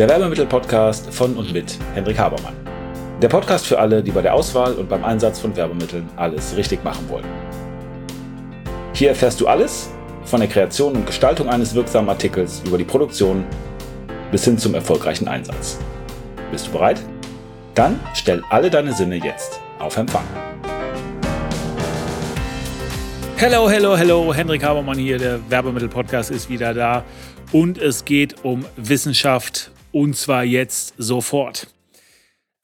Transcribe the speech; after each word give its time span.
der 0.00 0.08
Werbemittel-Podcast 0.08 1.12
von 1.12 1.36
und 1.36 1.52
mit 1.52 1.76
Hendrik 1.92 2.18
Habermann. 2.18 2.54
Der 3.20 3.28
Podcast 3.28 3.66
für 3.66 3.78
alle, 3.78 4.02
die 4.02 4.10
bei 4.10 4.22
der 4.22 4.32
Auswahl 4.32 4.72
und 4.72 4.88
beim 4.88 5.04
Einsatz 5.04 5.38
von 5.38 5.54
Werbemitteln 5.54 6.08
alles 6.16 6.56
richtig 6.56 6.82
machen 6.82 7.06
wollen. 7.10 7.26
Hier 8.94 9.10
erfährst 9.10 9.42
du 9.42 9.46
alles 9.46 9.90
von 10.24 10.40
der 10.40 10.48
Kreation 10.48 10.94
und 10.94 11.04
Gestaltung 11.04 11.50
eines 11.50 11.74
wirksamen 11.74 12.08
Artikels 12.08 12.62
über 12.64 12.78
die 12.78 12.84
Produktion 12.84 13.44
bis 14.32 14.42
hin 14.46 14.56
zum 14.56 14.74
erfolgreichen 14.74 15.28
Einsatz. 15.28 15.78
Bist 16.50 16.68
du 16.68 16.72
bereit? 16.72 17.02
Dann 17.74 18.00
stell 18.14 18.42
alle 18.48 18.70
deine 18.70 18.94
Sinne 18.94 19.16
jetzt 19.16 19.60
auf 19.78 19.98
Empfang. 19.98 20.24
Hello, 23.36 23.68
hello, 23.68 23.98
hello. 23.98 24.32
Hendrik 24.32 24.64
Habermann 24.64 24.96
hier. 24.96 25.18
Der 25.18 25.40
Werbemittel-Podcast 25.50 26.30
ist 26.30 26.48
wieder 26.48 26.72
da. 26.72 27.04
Und 27.52 27.76
es 27.76 28.06
geht 28.06 28.42
um 28.46 28.64
Wissenschaft 28.78 29.70
und 29.92 30.16
zwar 30.16 30.44
jetzt 30.44 30.94
sofort. 30.98 31.68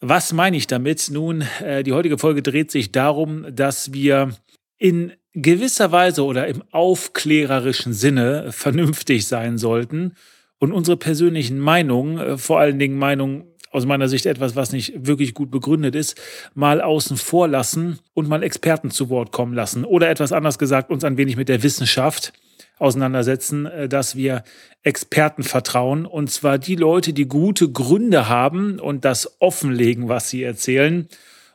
Was 0.00 0.32
meine 0.32 0.56
ich 0.56 0.66
damit? 0.66 1.10
Nun, 1.10 1.44
äh, 1.62 1.82
die 1.82 1.92
heutige 1.92 2.18
Folge 2.18 2.42
dreht 2.42 2.70
sich 2.70 2.92
darum, 2.92 3.46
dass 3.50 3.92
wir 3.92 4.30
in 4.78 5.12
gewisser 5.32 5.90
Weise 5.92 6.24
oder 6.24 6.46
im 6.48 6.62
aufklärerischen 6.70 7.92
Sinne 7.92 8.52
vernünftig 8.52 9.26
sein 9.26 9.58
sollten 9.58 10.14
und 10.58 10.72
unsere 10.72 10.96
persönlichen 10.96 11.58
Meinungen, 11.58 12.18
äh, 12.18 12.38
vor 12.38 12.60
allen 12.60 12.78
Dingen 12.78 12.98
Meinungen 12.98 13.44
aus 13.70 13.84
meiner 13.84 14.08
Sicht 14.08 14.26
etwas, 14.26 14.56
was 14.56 14.72
nicht 14.72 15.06
wirklich 15.06 15.34
gut 15.34 15.50
begründet 15.50 15.94
ist, 15.94 16.18
mal 16.54 16.80
außen 16.80 17.16
vor 17.16 17.48
lassen 17.48 17.98
und 18.14 18.28
mal 18.28 18.42
Experten 18.42 18.90
zu 18.90 19.10
Wort 19.10 19.32
kommen 19.32 19.52
lassen. 19.52 19.84
Oder 19.84 20.08
etwas 20.08 20.32
anders 20.32 20.58
gesagt, 20.58 20.90
uns 20.90 21.04
ein 21.04 21.18
wenig 21.18 21.36
mit 21.36 21.48
der 21.48 21.62
Wissenschaft 21.62 22.32
auseinandersetzen, 22.78 23.66
äh, 23.66 23.88
dass 23.88 24.16
wir 24.16 24.44
Experten 24.82 25.42
vertrauen. 25.42 26.06
Und 26.06 26.30
zwar 26.30 26.58
die 26.58 26.76
Leute, 26.76 27.12
die 27.12 27.26
gute 27.26 27.70
Gründe 27.70 28.28
haben 28.28 28.78
und 28.78 29.04
das 29.04 29.40
offenlegen, 29.40 30.08
was 30.08 30.30
sie 30.30 30.42
erzählen. 30.42 31.08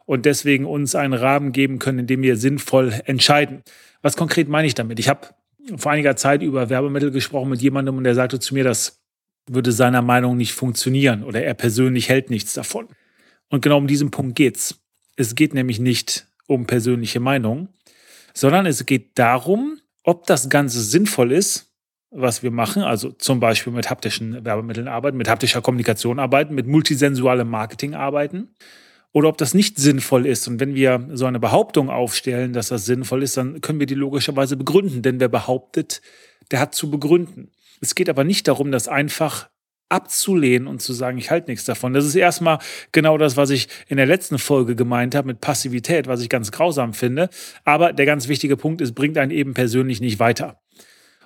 Und 0.05 0.25
deswegen 0.25 0.66
uns 0.66 0.95
einen 0.95 1.14
Rahmen 1.14 1.52
geben 1.52 1.80
können, 1.80 1.99
in 1.99 2.08
dem 2.08 2.22
wir 2.22 2.36
sinnvoll 2.36 2.94
entscheiden. 3.05 3.64
Was 4.02 4.17
konkret 4.17 4.49
meine 4.49 4.67
ich 4.67 4.75
damit? 4.75 4.99
Ich 4.99 5.08
habe 5.08 5.27
vor 5.77 5.92
einiger 5.92 6.16
Zeit 6.16 6.42
über 6.42 6.69
Werbemittel 6.69 7.11
gesprochen 7.11 7.49
mit 7.49 7.61
jemandem 7.61 7.97
und 7.97 8.03
der 8.03 8.16
sagte 8.16 8.39
zu 8.39 8.53
mir, 8.53 8.64
dass 8.64 9.02
würde 9.47 9.72
seiner 9.72 10.02
Meinung 10.02 10.38
nicht 10.38 10.53
funktionieren 10.53 11.23
oder 11.23 11.44
er 11.44 11.53
persönlich 11.53 12.09
hält 12.09 12.30
nichts 12.30 12.53
davon. 12.53 12.88
Und 13.49 13.61
genau 13.61 13.77
um 13.77 13.88
diesen 13.88 14.11
Punkt 14.11 14.36
geht's. 14.36 14.80
Es 15.16 15.36
geht 15.36 15.53
nämlich 15.53 15.80
nicht 15.80 16.27
um 16.47 16.67
persönliche 16.67 17.19
Meinung, 17.19 17.69
sondern 18.33 18.66
es 18.66 18.86
geht 18.86 19.17
darum, 19.19 19.80
ob 20.03 20.25
das 20.25 20.49
Ganze 20.49 20.81
sinnvoll 20.81 21.31
ist, 21.31 21.71
was 22.11 22.44
wir 22.44 22.52
machen, 22.52 22.83
also 22.83 23.11
zum 23.11 23.39
Beispiel 23.39 23.71
mit 23.71 23.89
haptischen 23.89 24.43
Werbemitteln 24.43 24.88
arbeiten, 24.88 25.17
mit 25.17 25.30
haptischer 25.30 25.61
Kommunikation 25.61 26.19
arbeiten, 26.19 26.53
mit 26.53 26.67
multisensualem 26.67 27.49
Marketing 27.49 27.95
arbeiten, 27.95 28.49
oder 29.13 29.30
ob 29.30 29.38
das 29.38 29.53
nicht 29.53 29.77
sinnvoll 29.77 30.25
ist. 30.25 30.47
Und 30.47 30.59
wenn 30.59 30.75
wir 30.75 31.09
so 31.13 31.25
eine 31.25 31.39
Behauptung 31.39 31.89
aufstellen, 31.89 32.53
dass 32.53 32.69
das 32.69 32.85
sinnvoll 32.85 33.23
ist, 33.23 33.38
dann 33.38 33.61
können 33.61 33.80
wir 33.80 33.88
die 33.88 33.95
logischerweise 33.95 34.55
begründen, 34.58 35.02
denn 35.02 35.19
wer 35.19 35.30
behauptet, 35.30 36.02
der 36.49 36.59
hat 36.59 36.75
zu 36.75 36.89
begründen. 36.89 37.52
Es 37.81 37.95
geht 37.95 38.09
aber 38.09 38.23
nicht 38.23 38.47
darum, 38.47 38.71
das 38.71 38.88
einfach 38.88 39.49
abzulehnen 39.92 40.67
und 40.67 40.81
zu 40.81 40.94
sagen, 40.94 41.17
ich 41.17 41.30
halte 41.31 41.50
nichts 41.50 41.66
davon. 41.66 41.94
Das 41.94 42.06
ist 42.06 42.16
erstmal 42.16 42.59
genau 42.92 43.17
das, 43.17 43.38
was 43.38 43.50
ich 43.50 43.67
in 43.88 43.98
der 43.98 44.06
letzten 44.06 44.39
Folge 44.39 44.75
gemeint 44.75 45.16
habe 45.16 45.28
mit 45.28 45.42
Passivität, 45.42 46.08
was 46.08 46.22
ich 46.22 46.30
ganz 46.30 46.52
grausam 46.52 46.94
finde. 46.94 47.30
Aber 47.66 47.94
der 47.94 48.06
ganz 48.06 48.28
wichtige 48.28 48.58
Punkt 48.58 48.81
ist, 48.81 48.94
bringt 48.94 49.17
einen 49.17 49.31
eben 49.31 49.53
persönlich 49.53 50.02
nicht 50.02 50.20
weiter. 50.20 50.61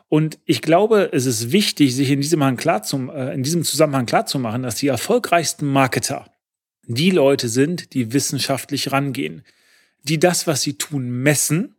Und 0.07 0.39
ich 0.45 0.61
glaube, 0.61 1.09
es 1.13 1.25
ist 1.25 1.51
wichtig, 1.51 1.95
sich 1.95 2.11
in 2.11 2.21
diesem, 2.21 2.57
klar 2.57 2.83
zum, 2.83 3.09
äh, 3.09 3.33
in 3.33 3.43
diesem 3.43 3.63
Zusammenhang 3.63 4.05
klarzumachen, 4.05 4.63
dass 4.63 4.75
die 4.75 4.87
erfolgreichsten 4.87 5.65
Marketer 5.67 6.25
die 6.87 7.11
Leute 7.11 7.49
sind, 7.49 7.93
die 7.93 8.13
wissenschaftlich 8.13 8.91
rangehen, 8.91 9.43
die 10.03 10.19
das, 10.19 10.45
was 10.45 10.61
sie 10.61 10.77
tun, 10.77 11.09
messen 11.09 11.75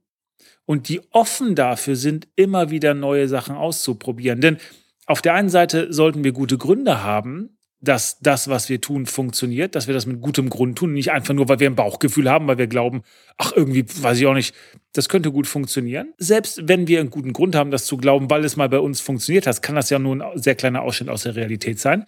und 0.65 0.89
die 0.89 1.00
offen 1.12 1.55
dafür 1.55 1.94
sind, 1.94 2.27
immer 2.34 2.71
wieder 2.71 2.94
neue 2.94 3.28
Sachen 3.28 3.55
auszuprobieren. 3.55 4.41
Denn 4.41 4.59
auf 5.06 5.22
der 5.22 5.34
einen 5.34 5.49
Seite 5.49 5.93
sollten 5.93 6.25
wir 6.25 6.33
gute 6.33 6.59
Gründe 6.59 7.03
haben, 7.03 7.56
dass 7.81 8.19
das, 8.21 8.49
was 8.49 8.69
wir 8.69 8.81
tun, 8.81 9.06
funktioniert, 9.06 9.75
dass 9.75 9.87
wir 9.87 9.94
das 9.94 10.06
mit 10.06 10.21
gutem 10.21 10.49
Grund 10.49 10.78
tun, 10.78 10.93
nicht 10.93 11.12
einfach 11.12 11.34
nur, 11.34 11.49
weil 11.49 11.61
wir 11.61 11.69
ein 11.69 11.77
Bauchgefühl 11.77 12.28
haben, 12.28 12.47
weil 12.49 12.59
wir 12.59 12.67
glauben, 12.67 13.03
ach, 13.37 13.53
irgendwie, 13.55 13.84
weiß 13.87 14.19
ich 14.19 14.27
auch 14.27 14.34
nicht, 14.34 14.55
das 14.93 15.09
könnte 15.09 15.31
gut 15.31 15.47
funktionieren. 15.47 16.15
Selbst 16.19 16.69
wenn 16.69 16.89
wir 16.89 17.00
einen 17.00 17.11
guten 17.11 17.33
Grund 17.33 17.55
haben, 17.55 17.71
das 17.71 17.84
zu 17.84 17.97
glauben, 17.97 18.31
weil 18.31 18.45
es 18.45 18.56
mal 18.56 18.69
bei 18.69 18.81
uns 18.81 19.00
funktioniert 19.00 19.47
hat, 19.47 19.62
kann 19.62 19.77
das 19.77 19.91
ja 19.91 19.99
nur 19.99 20.16
ein 20.16 20.39
sehr 20.39 20.55
kleiner 20.55 20.83
Ausschnitt 20.83 21.11
aus 21.11 21.25
der 21.25 21.37
Realität 21.37 21.78
sein. 21.78 22.06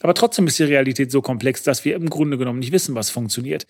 Aber 0.00 0.14
trotzdem 0.14 0.46
ist 0.46 0.58
die 0.58 0.64
Realität 0.64 1.12
so 1.12 1.22
komplex, 1.22 1.62
dass 1.62 1.84
wir 1.84 1.94
im 1.94 2.08
Grunde 2.10 2.38
genommen 2.38 2.58
nicht 2.58 2.72
wissen, 2.72 2.94
was 2.94 3.10
funktioniert. 3.10 3.66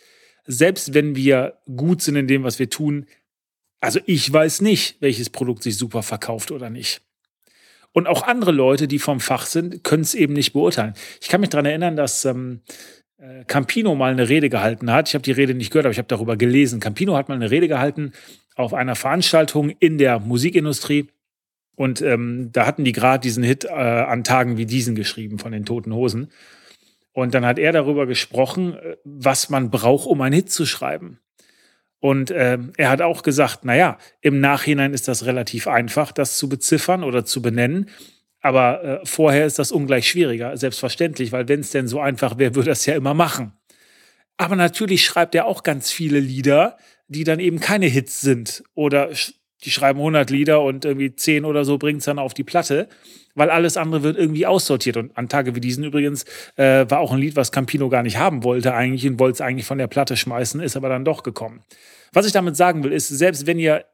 Selbst 0.46 0.94
wenn 0.94 1.14
wir 1.14 1.58
gut 1.76 2.02
sind 2.02 2.16
in 2.16 2.28
dem, 2.28 2.44
was 2.44 2.58
wir 2.58 2.70
tun, 2.70 3.06
also 3.80 4.00
ich 4.06 4.32
weiß 4.32 4.60
nicht, 4.62 4.96
welches 5.00 5.28
Produkt 5.28 5.64
sich 5.64 5.76
super 5.76 6.02
verkauft 6.02 6.52
oder 6.52 6.70
nicht. 6.70 7.02
Und 7.92 8.06
auch 8.06 8.22
andere 8.26 8.52
Leute, 8.52 8.88
die 8.88 8.98
vom 8.98 9.20
Fach 9.20 9.46
sind, 9.46 9.84
können 9.84 10.02
es 10.02 10.14
eben 10.14 10.32
nicht 10.32 10.52
beurteilen. 10.52 10.94
Ich 11.20 11.28
kann 11.28 11.40
mich 11.40 11.50
daran 11.50 11.66
erinnern, 11.66 11.96
dass 11.96 12.24
ähm, 12.24 12.60
äh, 13.18 13.44
Campino 13.44 13.94
mal 13.94 14.12
eine 14.12 14.28
Rede 14.28 14.48
gehalten 14.48 14.90
hat. 14.90 15.08
Ich 15.08 15.14
habe 15.14 15.22
die 15.22 15.32
Rede 15.32 15.54
nicht 15.54 15.70
gehört, 15.70 15.86
aber 15.86 15.92
ich 15.92 15.98
habe 15.98 16.08
darüber 16.08 16.36
gelesen. 16.36 16.80
Campino 16.80 17.16
hat 17.16 17.28
mal 17.28 17.34
eine 17.34 17.50
Rede 17.50 17.68
gehalten 17.68 18.12
auf 18.56 18.74
einer 18.74 18.94
Veranstaltung 18.94 19.70
in 19.78 19.98
der 19.98 20.18
Musikindustrie. 20.18 21.08
Und 21.74 22.02
ähm, 22.02 22.50
da 22.52 22.66
hatten 22.66 22.84
die 22.84 22.92
gerade 22.92 23.22
diesen 23.22 23.42
Hit 23.42 23.64
äh, 23.64 23.70
an 23.70 24.24
Tagen 24.24 24.56
wie 24.56 24.66
diesen 24.66 24.94
geschrieben 24.94 25.38
von 25.38 25.52
den 25.52 25.64
Toten 25.64 25.92
Hosen. 25.92 26.30
Und 27.12 27.34
dann 27.34 27.44
hat 27.44 27.58
er 27.58 27.72
darüber 27.72 28.06
gesprochen, 28.06 28.74
äh, 28.74 28.96
was 29.04 29.50
man 29.50 29.70
braucht, 29.70 30.06
um 30.06 30.20
einen 30.20 30.34
Hit 30.34 30.50
zu 30.50 30.66
schreiben. 30.66 31.18
Und 32.02 32.32
äh, 32.32 32.58
er 32.78 32.90
hat 32.90 33.00
auch 33.00 33.22
gesagt, 33.22 33.64
naja, 33.64 33.96
im 34.22 34.40
Nachhinein 34.40 34.92
ist 34.92 35.06
das 35.06 35.24
relativ 35.24 35.68
einfach, 35.68 36.10
das 36.10 36.36
zu 36.36 36.48
beziffern 36.48 37.04
oder 37.04 37.24
zu 37.24 37.40
benennen. 37.40 37.90
Aber 38.40 38.82
äh, 38.82 39.06
vorher 39.06 39.46
ist 39.46 39.60
das 39.60 39.70
ungleich 39.70 40.08
schwieriger, 40.08 40.56
selbstverständlich, 40.56 41.30
weil 41.30 41.46
wenn 41.46 41.60
es 41.60 41.70
denn 41.70 41.86
so 41.86 42.00
einfach 42.00 42.38
wäre, 42.38 42.56
würde 42.56 42.70
das 42.70 42.86
ja 42.86 42.96
immer 42.96 43.14
machen. 43.14 43.52
Aber 44.36 44.56
natürlich 44.56 45.04
schreibt 45.04 45.36
er 45.36 45.46
auch 45.46 45.62
ganz 45.62 45.92
viele 45.92 46.18
Lieder, 46.18 46.76
die 47.06 47.22
dann 47.22 47.38
eben 47.38 47.60
keine 47.60 47.86
Hits 47.86 48.20
sind. 48.20 48.64
Oder 48.74 49.10
die 49.64 49.70
schreiben 49.70 50.00
100 50.00 50.30
Lieder 50.30 50.62
und 50.62 50.84
irgendwie 50.84 51.14
10 51.14 51.44
oder 51.44 51.64
so 51.64 51.78
bringt 51.78 52.00
es 52.00 52.06
dann 52.06 52.18
auf 52.18 52.34
die 52.34 52.44
Platte, 52.44 52.88
weil 53.34 53.50
alles 53.50 53.76
andere 53.76 54.02
wird 54.02 54.16
irgendwie 54.16 54.46
aussortiert. 54.46 54.96
Und 54.96 55.16
an 55.16 55.28
Tage 55.28 55.54
wie 55.54 55.60
diesen 55.60 55.84
übrigens 55.84 56.24
äh, 56.56 56.86
war 56.88 57.00
auch 57.00 57.12
ein 57.12 57.18
Lied, 57.18 57.36
was 57.36 57.52
Campino 57.52 57.88
gar 57.88 58.02
nicht 58.02 58.18
haben 58.18 58.44
wollte 58.44 58.74
eigentlich 58.74 59.06
und 59.06 59.18
wollte 59.18 59.34
es 59.34 59.40
eigentlich 59.40 59.66
von 59.66 59.78
der 59.78 59.86
Platte 59.86 60.16
schmeißen, 60.16 60.60
ist 60.60 60.76
aber 60.76 60.88
dann 60.88 61.04
doch 61.04 61.22
gekommen. 61.22 61.62
Was 62.12 62.26
ich 62.26 62.32
damit 62.32 62.56
sagen 62.56 62.84
will, 62.84 62.92
ist, 62.92 63.08
selbst 63.08 63.46
wenn 63.46 63.58
ihr 63.58 63.84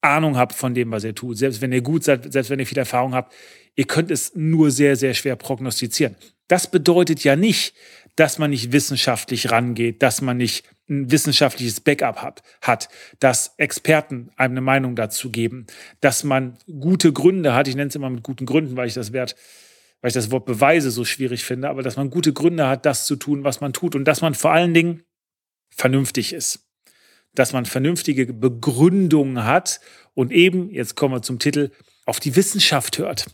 Ahnung 0.00 0.36
habt 0.36 0.54
von 0.54 0.74
dem, 0.74 0.90
was 0.90 1.04
ihr 1.04 1.14
tut, 1.14 1.38
selbst 1.38 1.60
wenn 1.60 1.72
ihr 1.72 1.82
gut 1.82 2.04
seid, 2.04 2.32
selbst 2.32 2.50
wenn 2.50 2.60
ihr 2.60 2.66
viel 2.66 2.78
Erfahrung 2.78 3.14
habt, 3.14 3.34
ihr 3.74 3.84
könnt 3.84 4.10
es 4.10 4.34
nur 4.34 4.70
sehr, 4.70 4.96
sehr 4.96 5.14
schwer 5.14 5.36
prognostizieren. 5.36 6.16
Das 6.46 6.70
bedeutet 6.70 7.24
ja 7.24 7.36
nicht, 7.36 7.74
dass 8.16 8.38
man 8.38 8.50
nicht 8.50 8.72
wissenschaftlich 8.72 9.50
rangeht, 9.50 10.02
dass 10.02 10.22
man 10.22 10.36
nicht 10.36 10.64
ein 10.88 11.10
wissenschaftliches 11.10 11.80
Backup 11.80 12.22
hat, 12.22 12.42
hat, 12.62 12.88
dass 13.20 13.54
Experten 13.56 14.30
einem 14.36 14.52
eine 14.52 14.60
Meinung 14.60 14.96
dazu 14.96 15.30
geben, 15.30 15.66
dass 16.00 16.24
man 16.24 16.56
gute 16.80 17.12
Gründe 17.12 17.54
hat, 17.54 17.68
ich 17.68 17.76
nenne 17.76 17.88
es 17.88 17.94
immer 17.94 18.10
mit 18.10 18.22
guten 18.22 18.46
Gründen, 18.46 18.76
weil 18.76 18.88
ich 18.88 18.94
das 18.94 19.12
Wert, 19.12 19.36
weil 20.00 20.08
ich 20.08 20.14
das 20.14 20.30
Wort 20.30 20.46
Beweise 20.46 20.90
so 20.90 21.04
schwierig 21.04 21.44
finde, 21.44 21.68
aber 21.68 21.82
dass 21.82 21.96
man 21.96 22.10
gute 22.10 22.32
Gründe 22.32 22.66
hat, 22.66 22.86
das 22.86 23.06
zu 23.06 23.16
tun, 23.16 23.44
was 23.44 23.60
man 23.60 23.72
tut 23.72 23.94
und 23.94 24.04
dass 24.04 24.20
man 24.20 24.34
vor 24.34 24.52
allen 24.52 24.74
Dingen 24.74 25.02
vernünftig 25.70 26.32
ist 26.32 26.68
dass 27.34 27.52
man 27.52 27.66
vernünftige 27.66 28.32
Begründungen 28.32 29.44
hat 29.44 29.80
und 30.14 30.32
eben, 30.32 30.70
jetzt 30.70 30.96
kommen 30.96 31.14
wir 31.14 31.22
zum 31.22 31.38
Titel, 31.38 31.70
auf 32.04 32.20
die 32.20 32.36
Wissenschaft 32.36 32.98
hört. 32.98 33.26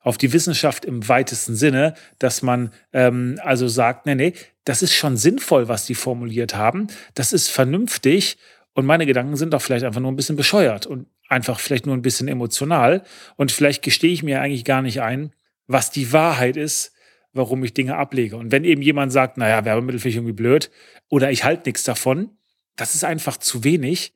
Auf 0.00 0.16
die 0.16 0.32
Wissenschaft 0.32 0.84
im 0.84 1.06
weitesten 1.08 1.54
Sinne, 1.54 1.94
dass 2.18 2.42
man 2.42 2.72
ähm, 2.92 3.38
also 3.42 3.68
sagt, 3.68 4.06
nee, 4.06 4.14
nee, 4.14 4.32
das 4.64 4.82
ist 4.82 4.94
schon 4.94 5.16
sinnvoll, 5.16 5.68
was 5.68 5.86
die 5.86 5.94
formuliert 5.94 6.54
haben, 6.54 6.86
das 7.14 7.32
ist 7.32 7.48
vernünftig. 7.48 8.38
Und 8.72 8.86
meine 8.86 9.04
Gedanken 9.04 9.36
sind 9.36 9.52
doch 9.52 9.60
vielleicht 9.60 9.84
einfach 9.84 10.00
nur 10.00 10.10
ein 10.10 10.16
bisschen 10.16 10.36
bescheuert 10.36 10.86
und 10.86 11.06
einfach 11.28 11.60
vielleicht 11.60 11.86
nur 11.86 11.96
ein 11.96 12.02
bisschen 12.02 12.28
emotional. 12.28 13.02
Und 13.36 13.52
vielleicht 13.52 13.82
gestehe 13.82 14.12
ich 14.12 14.22
mir 14.22 14.40
eigentlich 14.40 14.64
gar 14.64 14.82
nicht 14.82 15.02
ein, 15.02 15.32
was 15.66 15.90
die 15.90 16.12
Wahrheit 16.12 16.56
ist, 16.56 16.92
warum 17.32 17.62
ich 17.64 17.74
Dinge 17.74 17.96
ablege. 17.96 18.36
Und 18.36 18.52
wenn 18.52 18.64
eben 18.64 18.82
jemand 18.82 19.12
sagt, 19.12 19.36
naja, 19.38 19.64
Werbemittel 19.64 20.00
finde 20.00 20.10
ich 20.10 20.16
irgendwie 20.16 20.32
blöd 20.32 20.70
oder 21.08 21.30
ich 21.30 21.44
halte 21.44 21.68
nichts 21.68 21.84
davon, 21.84 22.30
das 22.76 22.94
ist 22.94 23.04
einfach 23.04 23.36
zu 23.36 23.64
wenig, 23.64 24.14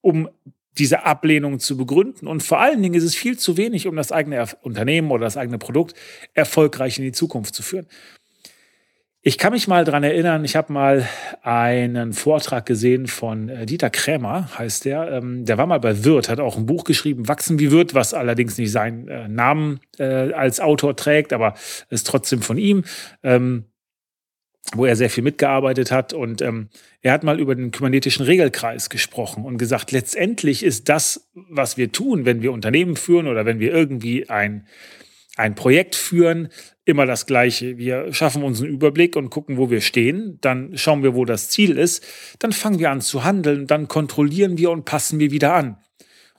um 0.00 0.28
diese 0.78 1.04
Ablehnung 1.04 1.58
zu 1.58 1.76
begründen. 1.76 2.26
Und 2.26 2.42
vor 2.42 2.60
allen 2.60 2.82
Dingen 2.82 2.94
ist 2.94 3.04
es 3.04 3.14
viel 3.14 3.38
zu 3.38 3.56
wenig, 3.56 3.86
um 3.86 3.96
das 3.96 4.12
eigene 4.12 4.46
Unternehmen 4.62 5.10
oder 5.10 5.24
das 5.24 5.36
eigene 5.36 5.58
Produkt 5.58 5.94
erfolgreich 6.34 6.98
in 6.98 7.04
die 7.04 7.12
Zukunft 7.12 7.54
zu 7.54 7.62
führen. 7.62 7.86
Ich 9.20 9.36
kann 9.36 9.52
mich 9.52 9.66
mal 9.66 9.84
dran 9.84 10.04
erinnern, 10.04 10.44
ich 10.44 10.54
habe 10.54 10.72
mal 10.72 11.06
einen 11.42 12.12
Vortrag 12.12 12.64
gesehen 12.66 13.08
von 13.08 13.48
äh, 13.48 13.66
Dieter 13.66 13.90
Krämer, 13.90 14.48
heißt 14.56 14.84
der. 14.84 15.10
Ähm, 15.10 15.44
der 15.44 15.58
war 15.58 15.66
mal 15.66 15.80
bei 15.80 16.04
Wirth, 16.04 16.28
hat 16.28 16.38
auch 16.38 16.56
ein 16.56 16.66
Buch 16.66 16.84
geschrieben, 16.84 17.26
Wachsen 17.26 17.58
wie 17.58 17.72
Wirth, 17.72 17.94
was 17.94 18.14
allerdings 18.14 18.56
nicht 18.56 18.70
seinen 18.70 19.08
äh, 19.08 19.28
Namen 19.28 19.80
äh, 19.98 20.32
als 20.32 20.60
Autor 20.60 20.94
trägt, 20.94 21.32
aber 21.32 21.54
ist 21.90 22.06
trotzdem 22.06 22.42
von 22.42 22.58
ihm, 22.58 22.84
ähm, 23.24 23.64
wo 24.74 24.84
er 24.84 24.96
sehr 24.96 25.10
viel 25.10 25.24
mitgearbeitet 25.24 25.90
hat. 25.90 26.12
Und 26.12 26.42
ähm, 26.42 26.68
er 27.02 27.12
hat 27.12 27.24
mal 27.24 27.40
über 27.40 27.54
den 27.54 27.70
kybernetischen 27.70 28.24
Regelkreis 28.24 28.90
gesprochen 28.90 29.44
und 29.44 29.58
gesagt, 29.58 29.92
letztendlich 29.92 30.62
ist 30.62 30.88
das, 30.88 31.28
was 31.34 31.76
wir 31.76 31.92
tun, 31.92 32.24
wenn 32.24 32.42
wir 32.42 32.52
Unternehmen 32.52 32.96
führen 32.96 33.26
oder 33.26 33.46
wenn 33.46 33.60
wir 33.60 33.72
irgendwie 33.72 34.28
ein 34.28 34.66
ein 35.38 35.54
Projekt 35.54 35.94
führen, 35.94 36.48
immer 36.84 37.06
das 37.06 37.24
Gleiche. 37.24 37.78
Wir 37.78 38.12
schaffen 38.12 38.42
uns 38.42 38.60
einen 38.60 38.70
Überblick 38.70 39.14
und 39.14 39.30
gucken, 39.30 39.56
wo 39.56 39.70
wir 39.70 39.80
stehen. 39.80 40.38
Dann 40.40 40.76
schauen 40.76 41.04
wir, 41.04 41.14
wo 41.14 41.24
das 41.24 41.48
Ziel 41.48 41.78
ist. 41.78 42.04
Dann 42.40 42.50
fangen 42.50 42.80
wir 42.80 42.90
an 42.90 43.00
zu 43.00 43.22
handeln. 43.22 43.68
Dann 43.68 43.86
kontrollieren 43.86 44.58
wir 44.58 44.70
und 44.72 44.84
passen 44.84 45.20
wir 45.20 45.30
wieder 45.30 45.54
an. 45.54 45.76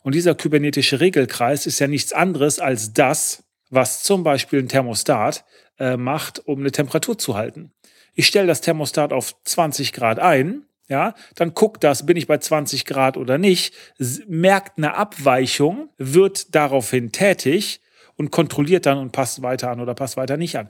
Und 0.02 0.16
dieser 0.16 0.36
kybernetische 0.36 1.00
Regelkreis 1.00 1.66
ist 1.66 1.80
ja 1.80 1.88
nichts 1.88 2.12
anderes 2.12 2.60
als 2.60 2.94
das, 2.94 3.44
was 3.70 4.04
zum 4.04 4.24
Beispiel 4.24 4.60
ein 4.60 4.68
Thermostat 4.68 5.46
äh, 5.78 5.96
macht, 5.96 6.46
um 6.46 6.60
eine 6.60 6.72
Temperatur 6.72 7.18
zu 7.18 7.36
halten. 7.36 7.72
Ich 8.20 8.28
stelle 8.28 8.48
das 8.48 8.60
Thermostat 8.60 9.14
auf 9.14 9.34
20 9.46 9.94
Grad 9.94 10.20
ein, 10.20 10.64
ja, 10.90 11.14
dann 11.36 11.54
guckt 11.54 11.86
das, 11.86 12.06
bin 12.06 12.18
ich 12.18 12.28
bei 12.28 12.38
20 12.38 12.84
Grad 12.84 13.16
oder 13.16 13.38
nicht, 13.38 13.74
merkt 14.28 14.78
eine 14.78 14.96
Abweichung, 14.96 15.88
wird 15.98 16.54
daraufhin 16.54 17.14
tätig 17.14 17.80
und 18.18 18.30
kontrolliert 18.30 18.86
dann 18.86 18.98
und 18.98 19.14
passt 19.14 19.42
weiter 19.42 19.72
an 19.72 19.80
oder 19.80 19.94
passt 19.94 20.18
weiter 20.18 20.36
nicht 20.36 20.58
an. 20.58 20.70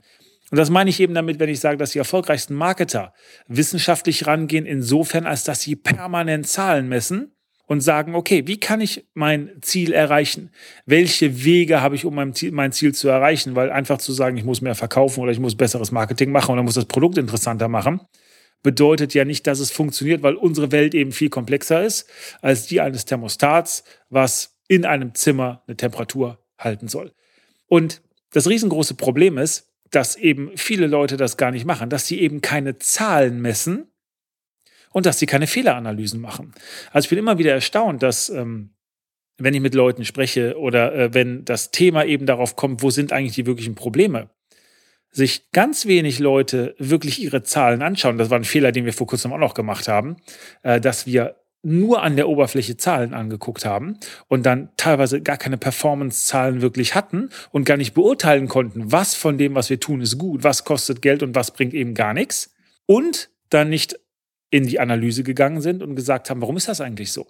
Und 0.52 0.58
das 0.58 0.70
meine 0.70 0.90
ich 0.90 1.00
eben 1.00 1.12
damit, 1.12 1.40
wenn 1.40 1.48
ich 1.48 1.58
sage, 1.58 1.76
dass 1.76 1.90
die 1.90 1.98
erfolgreichsten 1.98 2.54
Marketer 2.54 3.14
wissenschaftlich 3.48 4.28
rangehen, 4.28 4.64
insofern, 4.64 5.26
als 5.26 5.42
dass 5.42 5.60
sie 5.60 5.74
permanent 5.74 6.46
Zahlen 6.46 6.88
messen 6.88 7.34
und 7.70 7.82
sagen, 7.82 8.16
okay, 8.16 8.48
wie 8.48 8.58
kann 8.58 8.80
ich 8.80 9.06
mein 9.14 9.52
Ziel 9.60 9.92
erreichen? 9.92 10.50
Welche 10.86 11.44
Wege 11.44 11.80
habe 11.80 11.94
ich, 11.94 12.04
um 12.04 12.16
mein 12.16 12.34
Ziel, 12.34 12.50
mein 12.50 12.72
Ziel 12.72 12.92
zu 12.92 13.08
erreichen? 13.08 13.54
Weil 13.54 13.70
einfach 13.70 13.98
zu 13.98 14.12
sagen, 14.12 14.36
ich 14.36 14.42
muss 14.42 14.60
mehr 14.60 14.74
verkaufen 14.74 15.20
oder 15.20 15.30
ich 15.30 15.38
muss 15.38 15.54
besseres 15.54 15.92
Marketing 15.92 16.32
machen 16.32 16.50
oder 16.50 16.64
muss 16.64 16.74
das 16.74 16.86
Produkt 16.86 17.16
interessanter 17.16 17.68
machen, 17.68 18.00
bedeutet 18.64 19.14
ja 19.14 19.24
nicht, 19.24 19.46
dass 19.46 19.60
es 19.60 19.70
funktioniert, 19.70 20.24
weil 20.24 20.34
unsere 20.34 20.72
Welt 20.72 20.96
eben 20.96 21.12
viel 21.12 21.30
komplexer 21.30 21.84
ist 21.84 22.10
als 22.42 22.66
die 22.66 22.80
eines 22.80 23.04
Thermostats, 23.04 23.84
was 24.08 24.58
in 24.66 24.84
einem 24.84 25.14
Zimmer 25.14 25.62
eine 25.68 25.76
Temperatur 25.76 26.40
halten 26.58 26.88
soll. 26.88 27.12
Und 27.68 28.02
das 28.32 28.48
riesengroße 28.48 28.94
Problem 28.94 29.38
ist, 29.38 29.70
dass 29.92 30.16
eben 30.16 30.50
viele 30.56 30.88
Leute 30.88 31.16
das 31.16 31.36
gar 31.36 31.52
nicht 31.52 31.66
machen, 31.66 31.88
dass 31.88 32.08
sie 32.08 32.18
eben 32.18 32.40
keine 32.40 32.78
Zahlen 32.78 33.40
messen 33.40 33.86
und 34.92 35.06
dass 35.06 35.18
sie 35.18 35.26
keine 35.26 35.46
Fehleranalysen 35.46 36.20
machen. 36.20 36.52
Also 36.92 37.06
ich 37.06 37.10
bin 37.10 37.18
immer 37.18 37.38
wieder 37.38 37.52
erstaunt, 37.52 38.02
dass 38.02 38.28
ähm, 38.28 38.70
wenn 39.38 39.54
ich 39.54 39.60
mit 39.60 39.74
Leuten 39.74 40.04
spreche 40.04 40.58
oder 40.58 40.94
äh, 40.94 41.14
wenn 41.14 41.44
das 41.44 41.70
Thema 41.70 42.04
eben 42.04 42.26
darauf 42.26 42.56
kommt, 42.56 42.82
wo 42.82 42.90
sind 42.90 43.12
eigentlich 43.12 43.34
die 43.34 43.46
wirklichen 43.46 43.74
Probleme, 43.74 44.30
sich 45.10 45.50
ganz 45.50 45.86
wenig 45.86 46.18
Leute 46.18 46.74
wirklich 46.78 47.20
ihre 47.20 47.42
Zahlen 47.42 47.82
anschauen. 47.82 48.18
Das 48.18 48.30
war 48.30 48.38
ein 48.38 48.44
Fehler, 48.44 48.70
den 48.70 48.84
wir 48.84 48.92
vor 48.92 49.06
kurzem 49.06 49.32
auch 49.32 49.38
noch 49.38 49.54
gemacht 49.54 49.88
haben, 49.88 50.16
äh, 50.62 50.80
dass 50.80 51.06
wir 51.06 51.36
nur 51.62 52.02
an 52.02 52.16
der 52.16 52.28
Oberfläche 52.28 52.76
Zahlen 52.76 53.12
angeguckt 53.12 53.66
haben 53.66 53.98
und 54.28 54.46
dann 54.46 54.70
teilweise 54.76 55.20
gar 55.20 55.36
keine 55.36 55.58
Performance-Zahlen 55.58 56.62
wirklich 56.62 56.94
hatten 56.94 57.28
und 57.50 57.64
gar 57.64 57.76
nicht 57.76 57.92
beurteilen 57.92 58.48
konnten, 58.48 58.92
was 58.92 59.14
von 59.14 59.36
dem, 59.36 59.54
was 59.54 59.68
wir 59.68 59.78
tun, 59.78 60.00
ist 60.00 60.16
gut, 60.16 60.42
was 60.42 60.64
kostet 60.64 61.02
Geld 61.02 61.22
und 61.22 61.34
was 61.34 61.50
bringt 61.50 61.74
eben 61.74 61.94
gar 61.94 62.14
nichts. 62.14 62.54
Und 62.86 63.28
dann 63.50 63.68
nicht 63.68 63.98
in 64.50 64.66
die 64.66 64.80
Analyse 64.80 65.22
gegangen 65.22 65.60
sind 65.60 65.82
und 65.82 65.94
gesagt 65.94 66.30
haben, 66.30 66.40
warum 66.40 66.56
ist 66.56 66.68
das 66.68 66.80
eigentlich 66.80 67.12
so? 67.12 67.26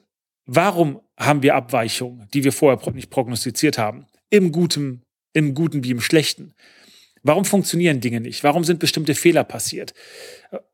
Warum 0.47 1.01
haben 1.19 1.43
wir 1.43 1.55
Abweichungen, 1.55 2.27
die 2.33 2.45
wir 2.45 2.53
vorher 2.53 2.93
nicht 2.93 3.11
prognostiziert 3.11 3.79
haben? 3.79 4.07
Im 4.31 4.53
Guten, 4.53 5.03
im 5.33 5.55
Guten 5.55 5.85
wie 5.85 5.91
im 5.91 6.01
Schlechten. 6.01 6.55
Warum 7.23 7.45
funktionieren 7.45 8.01
Dinge 8.01 8.21
nicht? 8.21 8.43
Warum 8.45 8.65
sind 8.65 8.81
bestimmte 8.81 9.15
Fehler 9.15 9.45
passiert? 9.45 9.93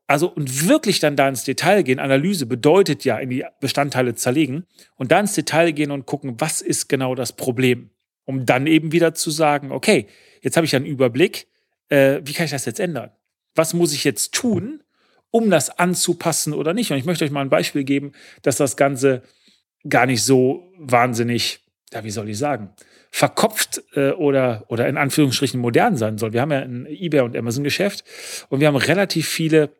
Also 0.07 0.29
und 0.29 0.67
wirklich 0.67 0.99
dann 0.99 1.17
da 1.17 1.27
ins 1.27 1.43
Detail 1.43 1.83
gehen. 1.83 1.99
Analyse 1.99 2.45
bedeutet 2.45 3.03
ja 3.03 3.17
in 3.19 3.29
die 3.29 3.43
Bestandteile 3.59 4.15
zerlegen 4.15 4.65
und 4.95 5.11
dann 5.11 5.25
ins 5.25 5.33
Detail 5.33 5.71
gehen 5.71 5.91
und 5.91 6.05
gucken, 6.05 6.39
was 6.39 6.61
ist 6.61 6.87
genau 6.87 7.15
das 7.15 7.35
Problem, 7.35 7.89
um 8.23 8.45
dann 8.45 8.65
eben 8.65 8.93
wieder 8.93 9.13
zu 9.13 9.29
sagen, 9.29 9.71
okay, 9.71 10.07
jetzt 10.41 10.55
habe 10.55 10.65
ich 10.65 10.75
einen 10.75 10.85
Überblick, 10.85 11.47
äh, 11.89 12.21
wie 12.23 12.33
kann 12.33 12.45
ich 12.45 12.51
das 12.51 12.65
jetzt 12.65 12.79
ändern? 12.79 13.11
Was 13.53 13.73
muss 13.73 13.91
ich 13.91 14.05
jetzt 14.05 14.33
tun, 14.33 14.81
um 15.31 15.49
das 15.49 15.69
anzupassen 15.69 16.53
oder 16.53 16.73
nicht? 16.73 16.91
Und 16.91 16.97
ich 16.97 17.05
möchte 17.05 17.25
euch 17.25 17.31
mal 17.31 17.41
ein 17.41 17.49
Beispiel 17.49 17.83
geben, 17.83 18.11
dass 18.41 18.57
das 18.57 18.77
Ganze 18.77 19.23
gar 19.87 20.05
nicht 20.05 20.23
so 20.23 20.71
wahnsinnig, 20.77 21.59
ja, 21.93 22.03
wie 22.03 22.11
soll 22.11 22.29
ich 22.29 22.37
sagen, 22.37 22.73
verkopft 23.11 23.81
äh, 23.95 24.11
oder, 24.11 24.65
oder 24.67 24.87
in 24.87 24.97
Anführungsstrichen 24.97 25.59
modern 25.59 25.95
sein 25.97 26.17
soll. 26.17 26.33
Wir 26.33 26.41
haben 26.41 26.51
ja 26.51 26.59
ein 26.59 26.85
eBay 26.85 27.21
und 27.21 27.35
Amazon-Geschäft 27.35 28.03
und 28.49 28.59
wir 28.59 28.67
haben 28.67 28.75
relativ 28.75 29.27
viele 29.27 29.71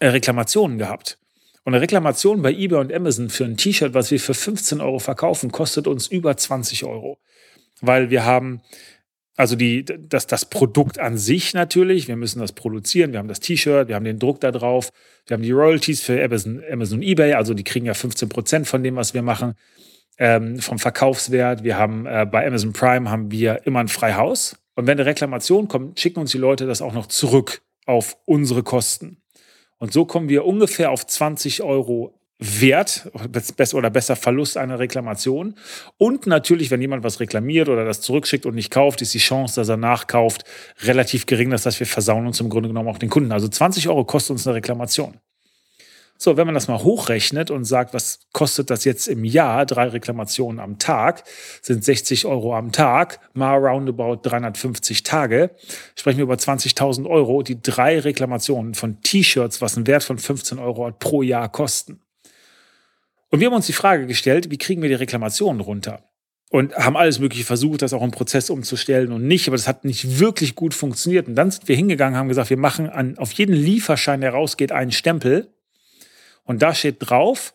äh, 0.00 0.08
Reklamationen 0.08 0.78
gehabt. 0.78 1.18
Und 1.64 1.74
eine 1.74 1.82
Reklamation 1.82 2.40
bei 2.40 2.52
eBay 2.52 2.78
und 2.78 2.92
Amazon 2.92 3.28
für 3.28 3.44
ein 3.44 3.56
T-Shirt, 3.56 3.92
was 3.92 4.10
wir 4.10 4.20
für 4.20 4.34
15 4.34 4.80
Euro 4.80 4.98
verkaufen, 4.98 5.52
kostet 5.52 5.86
uns 5.86 6.06
über 6.06 6.36
20 6.36 6.84
Euro. 6.84 7.18
Weil 7.80 8.10
wir 8.10 8.24
haben 8.24 8.62
also 9.38 9.54
die, 9.54 9.84
das, 9.84 10.26
das 10.26 10.46
Produkt 10.46 10.98
an 10.98 11.16
sich 11.16 11.54
natürlich, 11.54 12.08
wir 12.08 12.16
müssen 12.16 12.40
das 12.40 12.50
produzieren, 12.50 13.12
wir 13.12 13.20
haben 13.20 13.28
das 13.28 13.38
T-Shirt, 13.38 13.86
wir 13.86 13.94
haben 13.94 14.04
den 14.04 14.18
Druck 14.18 14.40
da 14.40 14.50
drauf, 14.50 14.90
wir 15.26 15.36
haben 15.36 15.44
die 15.44 15.52
Royalties 15.52 16.00
für 16.00 16.20
Amazon, 16.22 16.60
Amazon 16.68 17.02
eBay, 17.02 17.34
also 17.34 17.54
die 17.54 17.62
kriegen 17.62 17.86
ja 17.86 17.94
15 17.94 18.28
Prozent 18.28 18.66
von 18.66 18.82
dem, 18.82 18.96
was 18.96 19.14
wir 19.14 19.22
machen 19.22 19.54
ähm, 20.18 20.58
vom 20.58 20.80
Verkaufswert. 20.80 21.62
Wir 21.62 21.78
haben 21.78 22.04
äh, 22.06 22.26
bei 22.28 22.44
Amazon 22.44 22.72
Prime 22.72 23.08
haben 23.08 23.30
wir 23.30 23.64
immer 23.64 23.78
ein 23.78 23.86
Freihaus. 23.86 24.56
Und 24.74 24.88
wenn 24.88 24.98
eine 24.98 25.06
Reklamation 25.06 25.68
kommt, 25.68 26.00
schicken 26.00 26.18
uns 26.18 26.32
die 26.32 26.38
Leute 26.38 26.66
das 26.66 26.82
auch 26.82 26.92
noch 26.92 27.06
zurück 27.06 27.62
auf 27.86 28.16
unsere 28.24 28.64
Kosten. 28.64 29.22
Und 29.78 29.92
so 29.92 30.04
kommen 30.04 30.28
wir 30.28 30.46
ungefähr 30.46 30.90
auf 30.90 31.06
20 31.06 31.62
Euro 31.62 32.17
Wert 32.38 33.10
oder 33.14 33.90
besser 33.90 34.14
Verlust 34.16 34.56
einer 34.56 34.78
Reklamation. 34.78 35.54
Und 35.96 36.26
natürlich, 36.26 36.70
wenn 36.70 36.80
jemand 36.80 37.02
was 37.02 37.18
reklamiert 37.18 37.68
oder 37.68 37.84
das 37.84 38.00
zurückschickt 38.00 38.46
und 38.46 38.54
nicht 38.54 38.70
kauft, 38.70 39.02
ist 39.02 39.12
die 39.12 39.18
Chance, 39.18 39.56
dass 39.60 39.68
er 39.68 39.76
nachkauft, 39.76 40.44
relativ 40.82 41.26
gering. 41.26 41.50
Das 41.50 41.66
heißt, 41.66 41.80
wir 41.80 41.86
versauen 41.86 42.26
uns 42.26 42.40
im 42.40 42.48
Grunde 42.48 42.68
genommen 42.68 42.88
auch 42.88 42.98
den 42.98 43.10
Kunden. 43.10 43.32
Also 43.32 43.48
20 43.48 43.88
Euro 43.88 44.04
kostet 44.04 44.32
uns 44.32 44.46
eine 44.46 44.54
Reklamation. 44.54 45.18
So, 46.20 46.36
wenn 46.36 46.46
man 46.46 46.54
das 46.54 46.66
mal 46.66 46.82
hochrechnet 46.82 47.52
und 47.52 47.64
sagt, 47.64 47.94
was 47.94 48.20
kostet 48.32 48.70
das 48.70 48.84
jetzt 48.84 49.06
im 49.06 49.24
Jahr, 49.24 49.64
drei 49.66 49.86
Reklamationen 49.86 50.58
am 50.58 50.78
Tag, 50.78 51.22
sind 51.62 51.84
60 51.84 52.26
Euro 52.26 52.56
am 52.56 52.72
Tag, 52.72 53.20
mal 53.34 53.54
roundabout 53.54 54.16
350 54.22 55.04
Tage, 55.04 55.50
sprechen 55.94 56.18
wir 56.18 56.24
über 56.24 56.34
20.000 56.34 57.08
Euro, 57.08 57.44
die 57.44 57.62
drei 57.62 58.00
Reklamationen 58.00 58.74
von 58.74 59.00
T-Shirts, 59.00 59.60
was 59.60 59.76
einen 59.76 59.86
Wert 59.86 60.02
von 60.02 60.18
15 60.18 60.58
Euro 60.58 60.86
hat, 60.86 60.98
pro 60.98 61.22
Jahr 61.22 61.48
kosten. 61.50 62.00
Und 63.30 63.40
wir 63.40 63.46
haben 63.46 63.54
uns 63.54 63.66
die 63.66 63.72
Frage 63.72 64.06
gestellt, 64.06 64.50
wie 64.50 64.58
kriegen 64.58 64.82
wir 64.82 64.88
die 64.88 64.94
Reklamationen 64.94 65.60
runter? 65.60 66.04
Und 66.50 66.74
haben 66.76 66.96
alles 66.96 67.18
Mögliche 67.18 67.44
versucht, 67.44 67.82
das 67.82 67.92
auch 67.92 68.02
im 68.02 68.10
Prozess 68.10 68.48
umzustellen 68.48 69.12
und 69.12 69.26
nicht, 69.26 69.48
aber 69.48 69.56
das 69.56 69.68
hat 69.68 69.84
nicht 69.84 70.18
wirklich 70.18 70.54
gut 70.54 70.72
funktioniert. 70.72 71.28
Und 71.28 71.34
dann 71.34 71.50
sind 71.50 71.68
wir 71.68 71.76
hingegangen, 71.76 72.18
haben 72.18 72.28
gesagt, 72.28 72.48
wir 72.48 72.56
machen 72.56 72.88
an, 72.88 73.18
auf 73.18 73.32
jeden 73.32 73.54
Lieferschein, 73.54 74.22
der 74.22 74.30
rausgeht, 74.30 74.72
einen 74.72 74.92
Stempel 74.92 75.52
und 76.44 76.62
da 76.62 76.74
steht 76.74 76.96
drauf, 77.00 77.52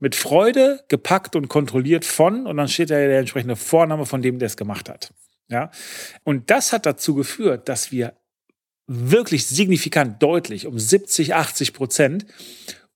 mit 0.00 0.16
Freude 0.16 0.84
gepackt 0.88 1.36
und 1.36 1.48
kontrolliert 1.48 2.04
von, 2.04 2.46
und 2.46 2.56
dann 2.56 2.68
steht 2.68 2.90
da 2.90 2.96
der 2.96 3.20
entsprechende 3.20 3.54
Vorname 3.56 4.06
von 4.06 4.22
dem, 4.22 4.40
der 4.40 4.46
es 4.46 4.56
gemacht 4.56 4.88
hat. 4.88 5.12
Ja? 5.48 5.70
Und 6.24 6.50
das 6.50 6.72
hat 6.72 6.84
dazu 6.86 7.14
geführt, 7.14 7.68
dass 7.68 7.92
wir 7.92 8.14
wirklich 8.86 9.46
signifikant 9.46 10.22
deutlich 10.22 10.66
um 10.66 10.78
70, 10.78 11.34
80 11.34 11.72
Prozent 11.72 12.26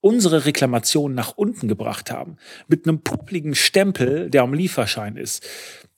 unsere 0.01 0.45
Reklamation 0.45 1.13
nach 1.13 1.37
unten 1.37 1.67
gebracht 1.67 2.11
haben. 2.11 2.37
Mit 2.67 2.87
einem 2.87 3.01
publigen 3.01 3.55
Stempel, 3.55 4.29
der 4.29 4.41
am 4.41 4.53
Lieferschein 4.53 5.15
ist. 5.15 5.47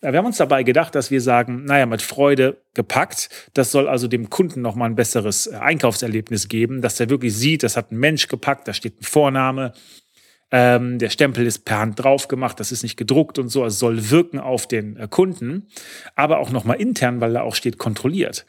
Wir 0.01 0.17
haben 0.17 0.25
uns 0.25 0.37
dabei 0.37 0.63
gedacht, 0.63 0.95
dass 0.95 1.11
wir 1.11 1.21
sagen, 1.21 1.63
naja, 1.63 1.85
mit 1.85 2.01
Freude 2.01 2.57
gepackt. 2.73 3.29
Das 3.53 3.71
soll 3.71 3.87
also 3.87 4.09
dem 4.09 4.29
Kunden 4.29 4.61
nochmal 4.61 4.89
ein 4.89 4.95
besseres 4.95 5.47
äh, 5.47 5.55
Einkaufserlebnis 5.55 6.49
geben, 6.49 6.81
dass 6.81 6.97
der 6.97 7.09
wirklich 7.09 7.33
sieht, 7.33 7.63
das 7.63 7.77
hat 7.77 7.91
ein 7.91 7.97
Mensch 7.97 8.27
gepackt, 8.27 8.67
da 8.67 8.73
steht 8.73 8.99
ein 8.99 9.05
Vorname. 9.05 9.71
Ähm, 10.51 10.99
der 10.99 11.09
Stempel 11.09 11.47
ist 11.47 11.59
per 11.59 11.79
Hand 11.79 12.03
drauf 12.03 12.27
gemacht, 12.27 12.59
das 12.59 12.73
ist 12.73 12.83
nicht 12.83 12.97
gedruckt 12.97 13.39
und 13.39 13.47
so, 13.47 13.65
es 13.65 13.79
soll 13.79 14.09
wirken 14.09 14.39
auf 14.39 14.67
den 14.67 14.97
äh, 14.97 15.07
Kunden, 15.09 15.67
aber 16.15 16.39
auch 16.39 16.51
nochmal 16.51 16.81
intern, 16.81 17.21
weil 17.21 17.33
da 17.33 17.41
auch 17.41 17.55
steht 17.55 17.77
kontrolliert. 17.77 18.45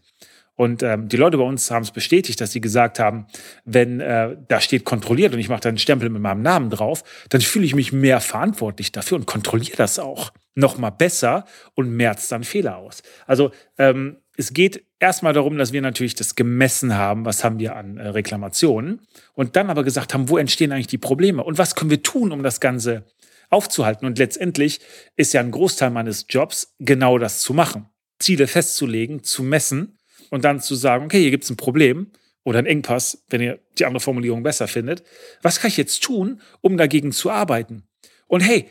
Und 0.57 0.83
ähm, 0.83 1.09
die 1.09 1.17
Leute 1.17 1.37
bei 1.37 1.45
uns 1.45 1.71
haben 1.71 1.83
es 1.83 1.91
bestätigt, 1.91 2.41
dass 2.41 2.53
sie 2.53 2.61
gesagt 2.61 3.01
haben, 3.01 3.27
wenn 3.65 4.01
äh, 4.01 4.37
da 4.49 4.61
steht 4.61 4.85
kontrolliert 4.85 5.33
und 5.33 5.41
ich 5.41 5.49
mache 5.49 5.61
da 5.61 5.69
einen 5.69 5.79
Stempel 5.79 6.09
mit 6.11 6.23
meinem 6.23 6.43
Namen 6.43 6.71
drauf, 6.71 7.03
dann 7.29 7.41
fühle 7.41 7.65
ich 7.65 7.75
mich 7.75 7.93
mehr 7.93 8.21
verantwortlich 8.21 8.93
dafür 8.93 9.19
und 9.19 9.27
kontrolliere 9.27 9.77
das 9.77 9.99
auch 9.99 10.33
noch 10.55 10.79
mal 10.79 10.91
besser 10.91 11.45
und 11.75 11.91
merzt 11.91 12.31
dann 12.31 12.45
Fehler 12.45 12.77
aus. 12.77 13.03
Also 13.27 13.51
ähm, 13.79 14.19
es 14.37 14.53
geht 14.53 14.85
erstmal 15.01 15.33
darum, 15.33 15.59
dass 15.59 15.73
wir 15.73 15.83
natürlich 15.83 16.15
das 16.15 16.35
gemessen 16.35 16.95
haben, 16.97 17.25
was 17.25 17.43
haben 17.43 17.59
wir 17.59 17.75
an 17.77 17.97
äh, 17.97 18.09
Reklamationen 18.09 19.01
und 19.35 19.57
dann 19.57 19.71
aber 19.71 19.83
gesagt 19.83 20.15
haben, 20.15 20.29
wo 20.29 20.39
entstehen 20.39 20.73
eigentlich 20.73 20.87
die 20.87 20.99
Probleme 20.99 21.43
und 21.43 21.59
was 21.59 21.75
können 21.75 21.91
wir 21.91 22.03
tun, 22.03 22.31
um 22.31 22.43
das 22.43 22.61
Ganze 22.61 23.05
aufzuhalten. 23.51 24.07
Und 24.07 24.19
letztendlich 24.19 24.81
ist 25.17 25.33
ja 25.33 25.41
ein 25.41 25.51
Großteil 25.51 25.91
meines 25.91 26.27
Jobs 26.29 26.75
genau 26.79 27.19
das 27.19 27.41
zu 27.41 27.55
machen. 27.55 27.87
Ziele 28.19 28.47
festzulegen, 28.47 29.23
zu 29.23 29.43
messen 29.43 29.99
und 30.35 30.45
dann 30.45 30.61
zu 30.61 30.75
sagen, 30.75 31.05
okay, 31.05 31.21
hier 31.21 31.31
gibt 31.31 31.45
es 31.45 31.51
ein 31.51 31.57
Problem 31.57 32.11
oder 32.43 32.59
ein 32.59 32.67
Engpass, 32.67 33.23
wenn 33.31 33.41
ihr 33.41 33.61
die 33.79 33.85
andere 33.85 34.01
Formulierung 34.01 34.43
besser 34.43 34.67
findet. 34.67 35.05
Was 35.43 35.61
kann 35.61 35.69
ich 35.69 35.77
jetzt 35.77 36.03
tun, 36.03 36.41
um 36.61 36.77
dagegen 36.77 37.13
zu 37.13 37.31
arbeiten? 37.31 37.85
Und 38.27 38.41
hey, 38.41 38.69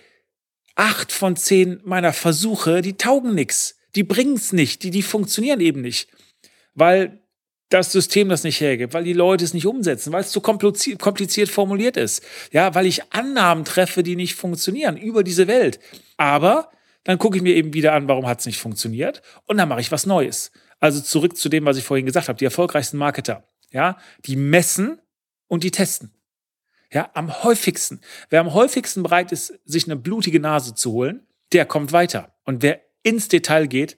acht 0.76 1.14
von 1.14 1.38
zehn 1.38 1.80
meiner 1.86 2.12
Versuche, 2.12 2.82
die 2.82 2.98
taugen 2.98 3.34
nichts. 3.34 3.78
Die 3.96 4.04
bringen 4.04 4.36
es 4.36 4.52
nicht, 4.52 4.84
die, 4.84 4.92
die 4.92 5.04
funktionieren 5.04 5.62
eben 5.62 5.80
nicht. 5.80 6.10
Weil 6.76 7.22
das 7.70 7.94
System 7.94 8.28
das 8.28 8.44
nicht 8.44 8.60
hergibt, 8.60 8.94
weil 8.94 9.06
die 9.06 9.14
Leute 9.14 9.46
es 9.46 9.54
nicht 9.54 9.66
umsetzen, 9.66 10.12
weil 10.12 10.22
es 10.22 10.32
zu 10.32 10.42
kompliziert, 10.42 11.00
kompliziert 11.00 11.48
formuliert 11.48 11.96
ist. 11.96 12.26
Ja, 12.52 12.76
weil 12.76 12.88
ich 12.88 13.14
Annahmen 13.14 13.64
treffe, 13.64 14.04
die 14.04 14.18
nicht 14.18 14.36
funktionieren 14.36 14.98
über 14.98 15.24
diese 15.24 15.48
Welt. 15.48 15.80
Aber 16.18 16.72
dann 17.04 17.18
gucke 17.18 17.38
ich 17.38 17.44
mir 17.44 17.56
eben 17.56 17.74
wieder 17.74 17.94
an, 17.94 18.08
warum 18.08 18.28
hat 18.28 18.40
es 18.40 18.46
nicht 18.46 18.60
funktioniert 18.60 19.22
und 19.46 19.58
dann 19.58 19.70
mache 19.70 19.82
ich 19.82 19.92
was 19.92 20.06
Neues. 20.06 20.52
Also 20.80 21.02
zurück 21.02 21.38
zu 21.38 21.50
dem, 21.50 21.66
was 21.66 21.78
ich 21.78 21.84
vorhin 21.84 22.06
gesagt 22.06 22.28
habe, 22.28 22.38
die 22.38 22.46
erfolgreichsten 22.46 22.98
Marketer, 22.98 23.48
ja, 23.72 23.98
die 24.26 24.36
messen 24.36 25.02
und 25.48 25.64
die 25.64 25.72
testen. 25.72 26.12
Ja, 26.92 27.10
am 27.16 27.44
häufigsten. 27.44 28.02
Wer 28.30 28.42
am 28.42 28.54
häufigsten 28.54 29.02
bereit 29.02 29.32
ist, 29.32 29.60
sich 29.66 29.86
eine 29.86 29.96
blutige 29.96 30.40
Nase 30.40 30.76
zu 30.76 30.92
holen, 30.92 31.26
der 31.52 31.66
kommt 31.66 31.92
weiter. 31.92 32.36
Und 32.44 32.62
wer 32.62 32.82
ins 33.02 33.28
Detail 33.30 33.68
geht 33.68 33.98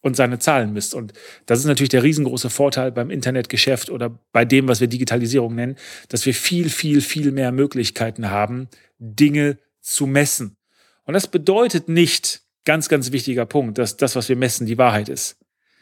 und 0.00 0.16
seine 0.16 0.38
Zahlen 0.38 0.72
misst. 0.72 0.94
Und 0.94 1.12
das 1.46 1.58
ist 1.58 1.66
natürlich 1.66 1.90
der 1.90 2.02
riesengroße 2.02 2.50
Vorteil 2.50 2.92
beim 2.92 3.10
Internetgeschäft 3.10 3.90
oder 3.90 4.18
bei 4.32 4.44
dem, 4.44 4.68
was 4.68 4.80
wir 4.80 4.88
Digitalisierung 4.88 5.54
nennen, 5.54 5.76
dass 6.08 6.24
wir 6.24 6.34
viel, 6.34 6.70
viel, 6.70 7.00
viel 7.00 7.32
mehr 7.32 7.52
Möglichkeiten 7.52 8.30
haben, 8.30 8.68
Dinge 8.98 9.58
zu 9.80 10.06
messen. 10.06 10.56
Und 11.04 11.14
das 11.14 11.26
bedeutet 11.26 11.88
nicht, 11.88 12.42
ganz, 12.64 12.88
ganz 12.88 13.12
wichtiger 13.12 13.46
Punkt, 13.46 13.78
dass 13.78 13.96
das, 13.96 14.16
was 14.16 14.28
wir 14.28 14.36
messen, 14.36 14.66
die 14.66 14.78
Wahrheit 14.78 15.08
ist. 15.08 15.38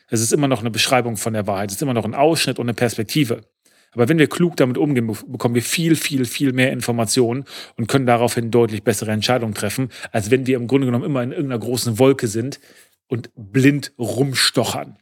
Es 0.09 0.21
ist 0.21 0.33
immer 0.33 0.49
noch 0.49 0.61
eine 0.61 0.71
Beschreibung 0.71 1.17
von 1.17 1.35
der 1.35 1.47
Wahrheit, 1.47 1.71
es 1.71 1.77
ist 1.77 1.83
immer 1.83 1.95
noch 1.95 2.05
ein 2.05 2.15
Ausschnitt 2.15 2.59
und 2.59 2.67
eine 2.67 2.75
Perspektive. 2.75 3.43
Aber 3.93 4.09
wenn 4.09 4.19
wir 4.19 4.29
klug 4.29 4.57
damit 4.57 4.79
umgehen, 4.79 5.07
bekommen 5.07 5.55
wir 5.55 5.63
viel, 5.63 5.97
viel, 5.97 6.25
viel 6.25 6.53
mehr 6.53 6.73
Informationen 6.73 7.45
und 7.77 7.89
können 7.89 8.07
daraufhin 8.07 8.51
deutlich 8.51 8.85
bessere 8.85 9.13
Entscheidungen 9.13 9.55
treffen, 9.55 9.91
als 10.13 10.31
wenn 10.31 10.47
wir 10.47 10.57
im 10.57 10.67
Grunde 10.67 10.87
genommen 10.87 11.05
immer 11.05 11.23
in 11.23 11.33
irgendeiner 11.33 11.59
großen 11.59 11.99
Wolke 11.99 12.27
sind 12.27 12.61
und 13.07 13.31
blind 13.35 13.93
rumstochern. 13.99 14.99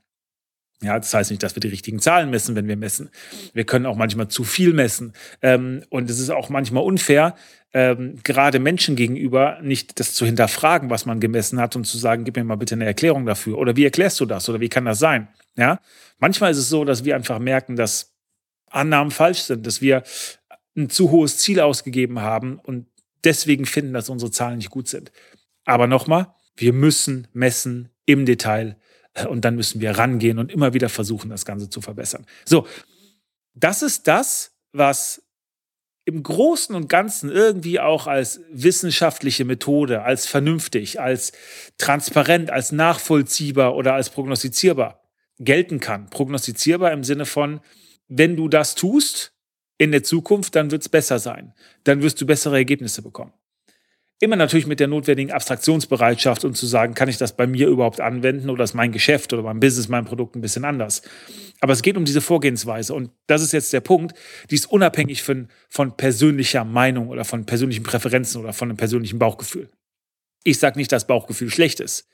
Ja, 0.82 0.98
das 0.98 1.14
heißt 1.14 1.30
nicht, 1.30 1.42
dass 1.42 1.56
wir 1.56 1.60
die 1.60 1.68
richtigen 1.68 2.00
Zahlen 2.00 2.28
messen, 2.28 2.54
wenn 2.54 2.68
wir 2.68 2.76
messen. 2.76 3.08
Wir 3.54 3.64
können 3.64 3.86
auch 3.86 3.96
manchmal 3.96 4.28
zu 4.28 4.44
viel 4.44 4.74
messen. 4.74 5.14
Ähm, 5.40 5.82
und 5.88 6.10
es 6.10 6.18
ist 6.18 6.28
auch 6.28 6.50
manchmal 6.50 6.82
unfair, 6.84 7.34
ähm, 7.72 8.18
gerade 8.22 8.58
Menschen 8.58 8.94
gegenüber 8.94 9.58
nicht 9.62 9.98
das 10.00 10.12
zu 10.12 10.26
hinterfragen, 10.26 10.90
was 10.90 11.06
man 11.06 11.18
gemessen 11.18 11.60
hat 11.60 11.76
und 11.76 11.84
zu 11.84 11.96
sagen, 11.96 12.24
gib 12.24 12.36
mir 12.36 12.44
mal 12.44 12.56
bitte 12.56 12.74
eine 12.74 12.84
Erklärung 12.84 13.24
dafür. 13.24 13.56
Oder 13.58 13.76
wie 13.76 13.84
erklärst 13.84 14.20
du 14.20 14.26
das? 14.26 14.48
Oder 14.48 14.60
wie 14.60 14.68
kann 14.68 14.84
das 14.84 14.98
sein? 14.98 15.28
Ja, 15.56 15.80
manchmal 16.18 16.50
ist 16.50 16.58
es 16.58 16.68
so, 16.68 16.84
dass 16.84 17.04
wir 17.04 17.16
einfach 17.16 17.38
merken, 17.38 17.76
dass 17.76 18.14
Annahmen 18.70 19.10
falsch 19.10 19.40
sind, 19.40 19.66
dass 19.66 19.80
wir 19.80 20.02
ein 20.76 20.90
zu 20.90 21.10
hohes 21.10 21.38
Ziel 21.38 21.60
ausgegeben 21.60 22.20
haben 22.20 22.58
und 22.58 22.86
deswegen 23.24 23.64
finden, 23.64 23.94
dass 23.94 24.10
unsere 24.10 24.30
Zahlen 24.30 24.58
nicht 24.58 24.70
gut 24.70 24.88
sind. 24.88 25.10
Aber 25.64 25.86
nochmal, 25.86 26.34
wir 26.56 26.72
müssen 26.72 27.28
messen 27.32 27.90
im 28.04 28.26
Detail 28.26 28.76
und 29.28 29.44
dann 29.44 29.56
müssen 29.56 29.80
wir 29.80 29.92
rangehen 29.98 30.38
und 30.38 30.52
immer 30.52 30.74
wieder 30.74 30.88
versuchen, 30.88 31.30
das 31.30 31.44
Ganze 31.44 31.70
zu 31.70 31.80
verbessern. 31.80 32.26
So, 32.44 32.66
das 33.54 33.82
ist 33.82 34.06
das, 34.06 34.52
was 34.72 35.22
im 36.04 36.22
Großen 36.22 36.74
und 36.74 36.88
Ganzen 36.88 37.30
irgendwie 37.30 37.80
auch 37.80 38.06
als 38.06 38.40
wissenschaftliche 38.50 39.44
Methode, 39.44 40.02
als 40.02 40.26
vernünftig, 40.26 41.00
als 41.00 41.32
transparent, 41.78 42.50
als 42.50 42.70
nachvollziehbar 42.70 43.74
oder 43.74 43.94
als 43.94 44.10
prognostizierbar 44.10 45.02
gelten 45.38 45.80
kann. 45.80 46.08
Prognostizierbar 46.08 46.92
im 46.92 47.02
Sinne 47.02 47.26
von, 47.26 47.60
wenn 48.08 48.36
du 48.36 48.48
das 48.48 48.76
tust 48.76 49.32
in 49.78 49.90
der 49.90 50.04
Zukunft, 50.04 50.54
dann 50.54 50.70
wird 50.70 50.82
es 50.82 50.88
besser 50.88 51.18
sein. 51.18 51.52
Dann 51.84 52.02
wirst 52.02 52.20
du 52.20 52.26
bessere 52.26 52.56
Ergebnisse 52.56 53.02
bekommen. 53.02 53.32
Immer 54.18 54.36
natürlich 54.36 54.66
mit 54.66 54.80
der 54.80 54.88
notwendigen 54.88 55.30
Abstraktionsbereitschaft 55.30 56.46
und 56.46 56.56
zu 56.56 56.64
sagen, 56.66 56.94
kann 56.94 57.10
ich 57.10 57.18
das 57.18 57.36
bei 57.36 57.46
mir 57.46 57.68
überhaupt 57.68 58.00
anwenden 58.00 58.48
oder 58.48 58.64
ist 58.64 58.72
mein 58.72 58.90
Geschäft 58.90 59.34
oder 59.34 59.42
mein 59.42 59.60
Business, 59.60 59.88
mein 59.88 60.06
Produkt 60.06 60.36
ein 60.36 60.40
bisschen 60.40 60.64
anders. 60.64 61.02
Aber 61.60 61.74
es 61.74 61.82
geht 61.82 61.98
um 61.98 62.06
diese 62.06 62.22
Vorgehensweise 62.22 62.94
und 62.94 63.10
das 63.26 63.42
ist 63.42 63.52
jetzt 63.52 63.74
der 63.74 63.82
Punkt, 63.82 64.16
die 64.50 64.54
ist 64.54 64.72
unabhängig 64.72 65.22
von, 65.22 65.48
von 65.68 65.98
persönlicher 65.98 66.64
Meinung 66.64 67.08
oder 67.08 67.26
von 67.26 67.44
persönlichen 67.44 67.82
Präferenzen 67.82 68.40
oder 68.40 68.54
von 68.54 68.70
einem 68.70 68.78
persönlichen 68.78 69.18
Bauchgefühl. 69.18 69.68
Ich 70.44 70.58
sage 70.58 70.78
nicht, 70.78 70.92
dass 70.92 71.06
Bauchgefühl 71.06 71.50
schlecht 71.50 71.80
ist. 71.80 72.08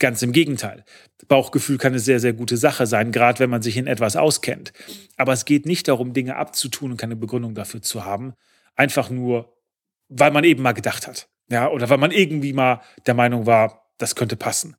Ganz 0.00 0.22
im 0.22 0.32
Gegenteil. 0.32 0.84
Bauchgefühl 1.28 1.78
kann 1.78 1.92
eine 1.92 2.00
sehr, 2.00 2.18
sehr 2.18 2.32
gute 2.32 2.56
Sache 2.56 2.86
sein, 2.88 3.12
gerade 3.12 3.38
wenn 3.38 3.50
man 3.50 3.62
sich 3.62 3.76
in 3.76 3.86
etwas 3.86 4.16
auskennt. 4.16 4.72
Aber 5.16 5.32
es 5.32 5.44
geht 5.44 5.66
nicht 5.66 5.86
darum, 5.86 6.14
Dinge 6.14 6.34
abzutun 6.34 6.90
und 6.90 6.96
keine 6.96 7.14
Begründung 7.14 7.54
dafür 7.54 7.80
zu 7.80 8.04
haben. 8.04 8.34
Einfach 8.74 9.08
nur, 9.08 9.56
weil 10.08 10.32
man 10.32 10.42
eben 10.42 10.62
mal 10.62 10.72
gedacht 10.72 11.06
hat. 11.06 11.28
Ja, 11.48 11.70
oder 11.70 11.90
weil 11.90 11.98
man 11.98 12.10
irgendwie 12.10 12.52
mal 12.52 12.80
der 13.06 13.14
Meinung 13.14 13.46
war, 13.46 13.90
das 13.98 14.14
könnte 14.14 14.36
passen. 14.36 14.76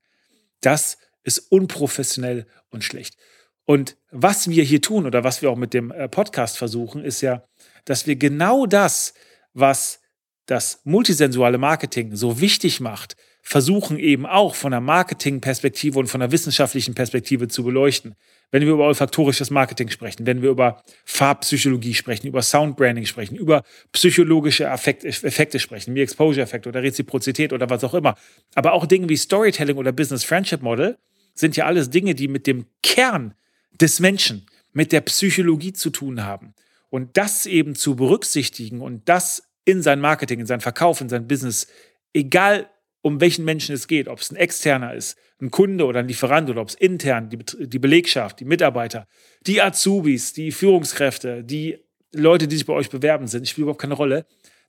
Das 0.62 0.98
ist 1.24 1.40
unprofessionell 1.52 2.48
und 2.70 2.84
schlecht. 2.84 3.18
Und 3.66 3.98
was 4.12 4.50
wir 4.50 4.64
hier 4.64 4.82
tun 4.82 5.06
oder 5.06 5.24
was 5.24 5.42
wir 5.42 5.50
auch 5.50 5.58
mit 5.58 5.74
dem 5.74 5.92
äh, 5.92 6.08
Podcast 6.08 6.58
versuchen, 6.58 7.04
ist 7.04 7.22
ja, 7.22 7.44
dass 7.86 8.08
wir 8.08 8.16
genau 8.16 8.66
das, 8.66 9.14
was 9.54 10.02
das 10.46 10.82
multisensuale 10.84 11.58
Marketing 11.58 12.16
so 12.16 12.40
wichtig 12.40 12.80
macht, 12.80 13.16
versuchen 13.48 14.00
eben 14.00 14.26
auch 14.26 14.56
von 14.56 14.72
der 14.72 14.82
Marketingperspektive 14.82 16.00
und 16.00 16.08
von 16.08 16.20
der 16.20 16.32
wissenschaftlichen 16.32 16.96
Perspektive 16.96 17.48
zu 17.48 17.64
beleuchten. 17.64 18.16
Wenn 18.50 18.64
wir 18.64 18.74
über 18.74 18.86
olfaktorisches 18.86 19.52
Marketing 19.52 19.90
sprechen, 19.90 20.26
wenn 20.26 20.42
wir 20.42 20.50
über 20.50 20.82
Farbpsychologie 21.06 21.94
sprechen, 21.94 22.26
über 22.26 22.42
Soundbranding 22.42 23.06
sprechen, 23.06 23.36
über 23.36 23.64
psychologische 23.92 24.66
Effekte 24.66 25.60
sprechen, 25.60 25.94
wie 25.94 26.02
Exposure-Effekt 26.02 26.66
oder 26.66 26.82
Reziprozität 26.82 27.54
oder 27.54 27.70
was 27.70 27.84
auch 27.84 27.94
immer. 27.94 28.16
Aber 28.56 28.74
auch 28.74 28.88
Dinge 28.88 29.10
wie 29.10 29.18
Storytelling 29.18 29.78
oder 29.78 29.92
Business 29.92 30.24
Friendship 30.24 30.64
Model 30.64 30.98
sind 31.36 31.56
ja 31.56 31.68
alles 31.68 31.92
Dinge, 31.92 32.16
die 32.16 32.28
mit 32.28 32.48
dem 32.48 32.66
Kern 32.82 33.36
des 33.80 34.00
Menschen, 34.00 34.48
mit 34.74 34.92
der 34.92 35.02
Psychologie 35.02 35.74
zu 35.74 35.92
tun 35.92 36.24
haben. 36.24 36.56
Und 36.90 37.16
das 37.16 37.46
eben 37.46 37.76
zu 37.76 37.96
berücksichtigen 37.96 38.82
und 38.82 39.08
das 39.08 39.44
in 39.66 39.84
sein 39.84 40.00
Marketing, 40.00 40.40
in 40.40 40.46
sein 40.48 40.62
Verkauf, 40.62 41.00
in 41.00 41.10
sein 41.10 41.28
Business, 41.28 41.68
egal 42.12 42.70
um 43.06 43.22
welchen 43.22 43.46
Menschen 43.46 43.76
es 43.76 43.88
geht, 43.88 44.08
ob 44.08 44.18
es 44.18 44.32
ein 44.32 44.36
externer 44.36 44.96
ist, 44.96 45.16
ein 45.40 45.52
Kunde 45.52 45.86
oder 45.86 46.00
ein 46.00 46.08
Lieferant 46.08 46.50
oder 46.50 46.62
ob 46.62 46.70
es 46.70 46.74
intern, 46.74 47.30
die, 47.30 47.38
die 47.38 47.78
Belegschaft, 47.78 48.40
die 48.40 48.46
Mitarbeiter, 48.46 49.08
die 49.46 49.62
Azubis, 49.62 50.34
die 50.34 50.52
Führungskräfte, 50.52 51.44
die 51.44 51.78
Leute, 52.16 52.48
die 52.48 52.56
sich 52.56 52.66
bei 52.66 52.74
euch 52.74 52.90
bewerben 52.90 53.28
sind, 53.28 53.48
spielt 53.48 53.66
überhaupt 53.66 53.82
keine 53.82 53.94
Rolle, 53.94 54.26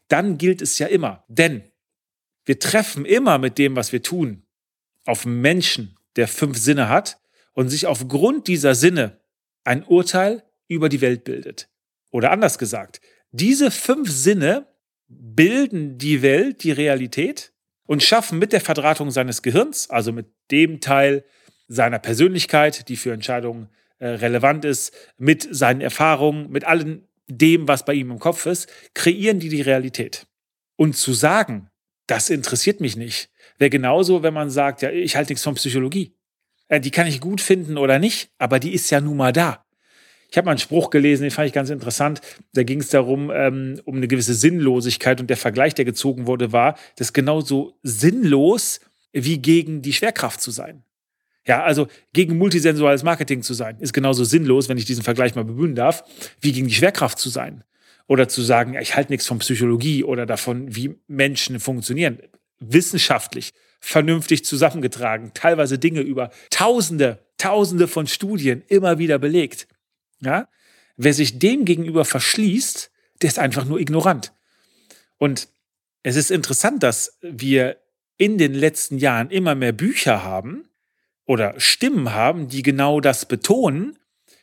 dann 0.08 0.36
gilt 0.36 0.60
es 0.60 0.78
ja 0.78 0.86
immer. 0.86 1.24
Denn 1.28 1.62
wir 2.44 2.58
treffen 2.58 3.06
immer 3.06 3.38
mit 3.38 3.56
dem, 3.56 3.74
was 3.74 3.92
wir 3.92 4.02
tun, 4.02 4.42
auf 5.06 5.24
einen 5.24 5.40
Menschen, 5.40 5.96
der 6.16 6.28
fünf 6.28 6.58
Sinne 6.58 6.90
hat 6.90 7.18
und 7.54 7.70
sich 7.70 7.86
aufgrund 7.86 8.48
dieser 8.48 8.74
Sinne 8.74 9.18
ein 9.64 9.82
Urteil 9.82 10.44
über 10.68 10.90
die 10.90 11.00
Welt 11.00 11.24
bildet. 11.24 11.70
Oder 12.10 12.32
anders 12.32 12.58
gesagt, 12.58 13.00
diese 13.30 13.70
fünf 13.70 14.10
Sinne 14.10 14.66
bilden 15.08 15.96
die 15.96 16.20
Welt, 16.20 16.64
die 16.64 16.72
Realität 16.72 17.54
und 17.86 18.02
schaffen 18.02 18.38
mit 18.38 18.52
der 18.52 18.60
Verdrahtung 18.60 19.10
seines 19.10 19.42
Gehirns, 19.42 19.90
also 19.90 20.12
mit 20.12 20.26
dem 20.50 20.80
Teil 20.80 21.24
seiner 21.68 21.98
Persönlichkeit, 21.98 22.88
die 22.88 22.96
für 22.96 23.12
Entscheidungen 23.12 23.68
äh, 23.98 24.08
relevant 24.08 24.64
ist, 24.64 24.94
mit 25.18 25.48
seinen 25.50 25.80
Erfahrungen, 25.80 26.50
mit 26.50 26.64
allem 26.64 27.02
dem, 27.28 27.66
was 27.66 27.84
bei 27.84 27.94
ihm 27.94 28.10
im 28.10 28.18
Kopf 28.18 28.46
ist, 28.46 28.68
kreieren 28.94 29.40
die 29.40 29.48
die 29.48 29.62
Realität. 29.62 30.26
Und 30.76 30.96
zu 30.96 31.12
sagen, 31.12 31.70
das 32.06 32.30
interessiert 32.30 32.80
mich 32.80 32.96
nicht, 32.96 33.30
wäre 33.58 33.70
genauso, 33.70 34.22
wenn 34.22 34.34
man 34.34 34.50
sagt, 34.50 34.82
ja, 34.82 34.90
ich 34.90 35.16
halte 35.16 35.32
nichts 35.32 35.44
von 35.44 35.54
Psychologie. 35.54 36.14
Äh, 36.68 36.80
die 36.80 36.90
kann 36.90 37.06
ich 37.06 37.20
gut 37.20 37.40
finden 37.40 37.78
oder 37.78 37.98
nicht, 37.98 38.30
aber 38.38 38.60
die 38.60 38.74
ist 38.74 38.90
ja 38.90 39.00
nun 39.00 39.16
mal 39.16 39.32
da. 39.32 39.65
Ich 40.30 40.36
habe 40.36 40.46
mal 40.46 40.52
einen 40.52 40.58
Spruch 40.58 40.90
gelesen, 40.90 41.22
den 41.22 41.30
fand 41.30 41.46
ich 41.46 41.52
ganz 41.52 41.70
interessant. 41.70 42.20
Da 42.52 42.62
ging 42.62 42.80
es 42.80 42.88
darum, 42.88 43.30
ähm, 43.32 43.80
um 43.84 43.96
eine 43.96 44.08
gewisse 44.08 44.34
Sinnlosigkeit 44.34 45.20
und 45.20 45.30
der 45.30 45.36
Vergleich, 45.36 45.74
der 45.74 45.84
gezogen 45.84 46.26
wurde, 46.26 46.52
war, 46.52 46.76
das 46.96 47.12
genauso 47.12 47.78
sinnlos 47.82 48.80
wie 49.12 49.38
gegen 49.38 49.82
die 49.82 49.92
Schwerkraft 49.92 50.40
zu 50.40 50.50
sein. 50.50 50.82
Ja, 51.46 51.62
also 51.62 51.86
gegen 52.12 52.38
multisensuales 52.38 53.04
Marketing 53.04 53.42
zu 53.42 53.54
sein, 53.54 53.78
ist 53.78 53.92
genauso 53.92 54.24
sinnlos, 54.24 54.68
wenn 54.68 54.78
ich 54.78 54.84
diesen 54.84 55.04
Vergleich 55.04 55.36
mal 55.36 55.44
bemühen 55.44 55.76
darf, 55.76 56.04
wie 56.40 56.52
gegen 56.52 56.66
die 56.66 56.74
Schwerkraft 56.74 57.18
zu 57.18 57.28
sein. 57.28 57.62
Oder 58.08 58.28
zu 58.28 58.42
sagen, 58.42 58.74
ja, 58.74 58.80
ich 58.80 58.96
halte 58.96 59.12
nichts 59.12 59.26
von 59.26 59.38
Psychologie 59.38 60.04
oder 60.04 60.26
davon, 60.26 60.74
wie 60.74 60.96
Menschen 61.06 61.60
funktionieren. 61.60 62.18
Wissenschaftlich, 62.58 63.52
vernünftig 63.80 64.44
zusammengetragen, 64.44 65.32
teilweise 65.34 65.78
Dinge 65.78 66.00
über 66.00 66.30
Tausende 66.50 67.26
tausende 67.38 67.88
von 67.88 68.06
Studien 68.06 68.62
immer 68.68 68.98
wieder 68.98 69.18
belegt. 69.18 69.68
Ja? 70.20 70.48
Wer 70.96 71.14
sich 71.14 71.38
dem 71.38 71.64
gegenüber 71.64 72.04
verschließt, 72.04 72.90
der 73.22 73.28
ist 73.28 73.38
einfach 73.38 73.64
nur 73.64 73.80
ignorant. 73.80 74.32
Und 75.18 75.48
es 76.02 76.16
ist 76.16 76.30
interessant, 76.30 76.82
dass 76.82 77.18
wir 77.22 77.78
in 78.16 78.38
den 78.38 78.54
letzten 78.54 78.98
Jahren 78.98 79.30
immer 79.30 79.54
mehr 79.54 79.72
Bücher 79.72 80.22
haben 80.22 80.68
oder 81.24 81.58
Stimmen 81.58 82.12
haben, 82.12 82.48
die 82.48 82.62
genau 82.62 83.00
das 83.00 83.26
betonen, 83.26 83.98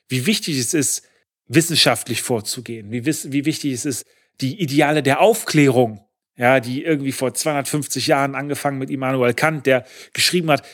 wie 0.07 0.25
wichtig 0.25 0.59
es 0.59 0.73
ist, 0.73 1.03
wissenschaftlich 1.47 2.21
vorzugehen, 2.21 2.91
wie, 2.91 3.05
wie 3.05 3.45
wichtig 3.45 3.73
es 3.73 3.85
ist, 3.85 4.05
die 4.41 4.59
Ideale 4.61 5.03
der 5.03 5.21
Aufklärung, 5.21 6.03
ja, 6.35 6.59
die 6.59 6.83
irgendwie 6.83 7.11
vor 7.11 7.33
250 7.33 8.07
Jahren 8.07 8.35
angefangen 8.35 8.79
mit 8.79 8.89
Immanuel 8.89 9.33
Kant, 9.33 9.65
der 9.65 9.85
geschrieben 10.13 10.49
hat, 10.49 10.65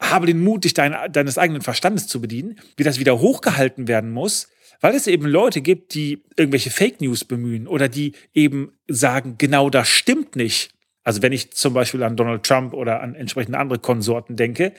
habe 0.00 0.26
den 0.26 0.42
Mut, 0.42 0.64
dich 0.64 0.74
dein, 0.74 0.94
deines 1.12 1.38
eigenen 1.38 1.62
Verstandes 1.62 2.06
zu 2.06 2.20
bedienen, 2.20 2.60
wie 2.76 2.84
das 2.84 2.98
wieder 2.98 3.18
hochgehalten 3.18 3.88
werden 3.88 4.10
muss, 4.10 4.48
weil 4.80 4.94
es 4.94 5.06
eben 5.06 5.26
Leute 5.26 5.60
gibt, 5.60 5.94
die 5.94 6.24
irgendwelche 6.36 6.70
Fake 6.70 7.00
News 7.00 7.24
bemühen 7.24 7.66
oder 7.66 7.88
die 7.88 8.12
eben 8.32 8.72
sagen, 8.86 9.36
genau 9.38 9.70
das 9.70 9.88
stimmt 9.88 10.36
nicht. 10.36 10.70
Also 11.02 11.22
wenn 11.22 11.32
ich 11.32 11.52
zum 11.52 11.74
Beispiel 11.74 12.02
an 12.02 12.16
Donald 12.16 12.44
Trump 12.44 12.74
oder 12.74 13.00
an 13.00 13.14
entsprechende 13.14 13.58
andere 13.58 13.78
Konsorten 13.78 14.36
denke, 14.36 14.72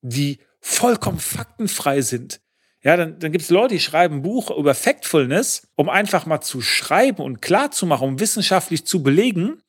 die 0.00 0.38
vollkommen 0.60 1.18
faktenfrei 1.18 2.00
sind. 2.00 2.40
Ja, 2.82 2.96
dann, 2.96 3.18
dann 3.18 3.32
gibt 3.32 3.44
es 3.44 3.50
Leute, 3.50 3.74
die 3.74 3.80
schreiben 3.80 4.16
ein 4.16 4.22
Buch 4.22 4.50
über 4.50 4.74
Factfulness, 4.74 5.68
um 5.74 5.88
einfach 5.88 6.26
mal 6.26 6.40
zu 6.40 6.60
schreiben 6.60 7.22
und 7.22 7.40
klar 7.40 7.70
zu 7.70 7.86
machen, 7.86 8.08
um 8.08 8.20
wissenschaftlich 8.20 8.86
zu 8.86 9.02
belegen, 9.02 9.62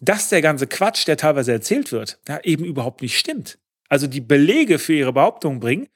dass 0.00 0.28
der 0.28 0.42
ganze 0.42 0.66
Quatsch, 0.66 1.06
der 1.06 1.16
teilweise 1.16 1.52
erzählt 1.52 1.92
wird, 1.92 2.18
ja, 2.28 2.40
eben 2.42 2.64
überhaupt 2.64 3.02
nicht 3.02 3.18
stimmt. 3.18 3.58
Also 3.88 4.06
die 4.06 4.20
Belege 4.20 4.78
für 4.78 4.94
ihre 4.94 5.12
Behauptungen 5.12 5.60
bringen. 5.60 5.88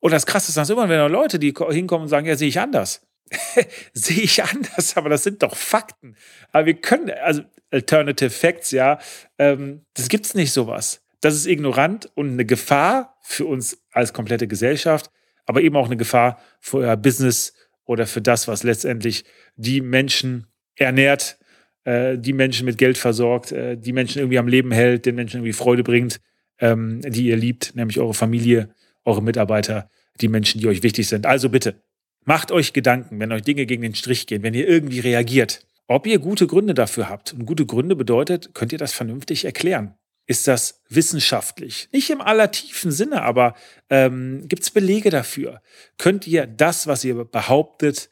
Und 0.00 0.12
das 0.12 0.26
Krasse 0.26 0.50
ist, 0.50 0.56
dass 0.56 0.70
immer 0.70 0.88
wenn 0.88 1.12
Leute, 1.12 1.38
die 1.38 1.54
hinkommen 1.70 2.04
und 2.04 2.08
sagen, 2.08 2.26
ja, 2.26 2.36
sehe 2.36 2.48
ich 2.48 2.58
anders. 2.58 3.06
sehe 3.92 4.22
ich 4.22 4.42
anders, 4.42 4.96
aber 4.96 5.08
das 5.08 5.22
sind 5.22 5.42
doch 5.42 5.56
Fakten. 5.56 6.16
Aber 6.50 6.66
wir 6.66 6.74
können, 6.74 7.10
also 7.10 7.42
Alternative 7.70 8.30
Facts, 8.30 8.70
ja, 8.70 8.98
ähm, 9.38 9.82
das 9.94 10.08
es 10.10 10.34
nicht 10.34 10.52
sowas. 10.52 11.02
Das 11.20 11.34
ist 11.34 11.46
ignorant 11.46 12.10
und 12.14 12.32
eine 12.32 12.44
Gefahr 12.44 13.16
für 13.22 13.46
uns 13.46 13.80
als 13.92 14.12
komplette 14.12 14.48
Gesellschaft, 14.48 15.10
aber 15.46 15.62
eben 15.62 15.76
auch 15.76 15.86
eine 15.86 15.96
Gefahr 15.96 16.40
für 16.60 16.78
euer 16.78 16.96
Business 16.96 17.54
oder 17.84 18.06
für 18.06 18.20
das, 18.20 18.48
was 18.48 18.62
letztendlich 18.62 19.24
die 19.56 19.80
Menschen 19.80 20.46
ernährt, 20.76 21.38
äh, 21.84 22.18
die 22.18 22.32
Menschen 22.32 22.66
mit 22.66 22.78
Geld 22.78 22.98
versorgt, 22.98 23.52
äh, 23.52 23.76
die 23.76 23.92
Menschen 23.92 24.18
irgendwie 24.18 24.38
am 24.38 24.48
Leben 24.48 24.72
hält, 24.72 25.06
den 25.06 25.14
Menschen 25.14 25.38
irgendwie 25.38 25.52
Freude 25.52 25.82
bringt, 25.82 26.20
ähm, 26.62 27.02
die 27.02 27.26
ihr 27.26 27.36
liebt, 27.36 27.74
nämlich 27.74 27.98
eure 27.98 28.14
Familie, 28.14 28.70
eure 29.04 29.22
Mitarbeiter, 29.22 29.90
die 30.20 30.28
Menschen, 30.28 30.60
die 30.60 30.68
euch 30.68 30.82
wichtig 30.82 31.08
sind. 31.08 31.26
Also 31.26 31.50
bitte, 31.50 31.82
macht 32.24 32.52
euch 32.52 32.72
Gedanken, 32.72 33.18
wenn 33.20 33.32
euch 33.32 33.42
Dinge 33.42 33.66
gegen 33.66 33.82
den 33.82 33.96
Strich 33.96 34.26
gehen, 34.26 34.42
wenn 34.42 34.54
ihr 34.54 34.66
irgendwie 34.66 35.00
reagiert, 35.00 35.66
ob 35.88 36.06
ihr 36.06 36.20
gute 36.20 36.46
Gründe 36.46 36.72
dafür 36.72 37.10
habt. 37.10 37.32
Und 37.34 37.44
gute 37.44 37.66
Gründe 37.66 37.96
bedeutet, 37.96 38.54
könnt 38.54 38.72
ihr 38.72 38.78
das 38.78 38.92
vernünftig 38.92 39.44
erklären? 39.44 39.96
Ist 40.26 40.46
das 40.46 40.80
wissenschaftlich? 40.88 41.88
Nicht 41.92 42.08
im 42.10 42.20
allertiefen 42.20 42.92
Sinne, 42.92 43.22
aber 43.22 43.56
ähm, 43.90 44.46
gibt 44.46 44.62
es 44.62 44.70
Belege 44.70 45.10
dafür? 45.10 45.60
Könnt 45.98 46.28
ihr 46.28 46.46
das, 46.46 46.86
was 46.86 47.02
ihr 47.02 47.24
behauptet, 47.24 48.08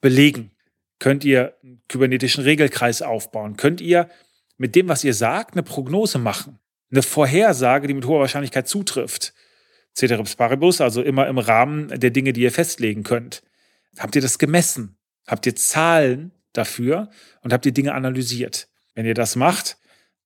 belegen? 0.00 0.52
Könnt 1.00 1.24
ihr 1.24 1.56
einen 1.64 1.82
kybernetischen 1.88 2.44
Regelkreis 2.44 3.02
aufbauen? 3.02 3.56
Könnt 3.56 3.80
ihr 3.80 4.08
mit 4.56 4.76
dem, 4.76 4.88
was 4.88 5.02
ihr 5.02 5.14
sagt, 5.14 5.54
eine 5.54 5.64
Prognose 5.64 6.18
machen? 6.18 6.60
Eine 6.90 7.02
Vorhersage, 7.02 7.86
die 7.86 7.94
mit 7.94 8.06
hoher 8.06 8.20
Wahrscheinlichkeit 8.20 8.68
zutrifft? 8.68 9.34
Ceteris 9.94 10.36
paribus, 10.36 10.80
also 10.80 11.02
immer 11.02 11.26
im 11.26 11.38
Rahmen 11.38 11.88
der 11.88 12.10
Dinge, 12.10 12.32
die 12.32 12.42
ihr 12.42 12.52
festlegen 12.52 13.02
könnt. 13.02 13.42
Habt 13.98 14.14
ihr 14.16 14.22
das 14.22 14.38
gemessen? 14.38 14.96
Habt 15.26 15.46
ihr 15.46 15.56
Zahlen 15.56 16.32
dafür 16.52 17.10
und 17.42 17.52
habt 17.52 17.66
ihr 17.66 17.72
Dinge 17.72 17.94
analysiert? 17.94 18.68
Wenn 18.94 19.06
ihr 19.06 19.14
das 19.14 19.36
macht, 19.36 19.76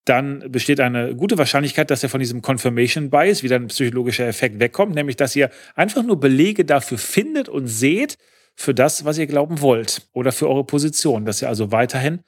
dann 0.04 0.50
besteht 0.50 0.80
eine 0.80 1.14
gute 1.14 1.38
Wahrscheinlichkeit, 1.38 1.90
dass 1.90 2.02
ihr 2.02 2.08
von 2.08 2.20
diesem 2.20 2.42
Confirmation 2.42 3.10
Bias 3.10 3.42
wieder 3.42 3.56
ein 3.56 3.68
psychologischer 3.68 4.26
Effekt 4.26 4.58
wegkommt, 4.58 4.94
nämlich 4.94 5.16
dass 5.16 5.36
ihr 5.36 5.50
einfach 5.74 6.02
nur 6.02 6.18
Belege 6.18 6.64
dafür 6.64 6.98
findet 6.98 7.48
und 7.48 7.66
seht, 7.66 8.18
für 8.54 8.74
das, 8.74 9.04
was 9.04 9.18
ihr 9.18 9.26
glauben 9.26 9.60
wollt 9.60 10.08
oder 10.12 10.32
für 10.32 10.48
eure 10.48 10.64
Position, 10.64 11.24
dass 11.24 11.42
ihr 11.42 11.48
also 11.48 11.72
weiterhin 11.72 12.20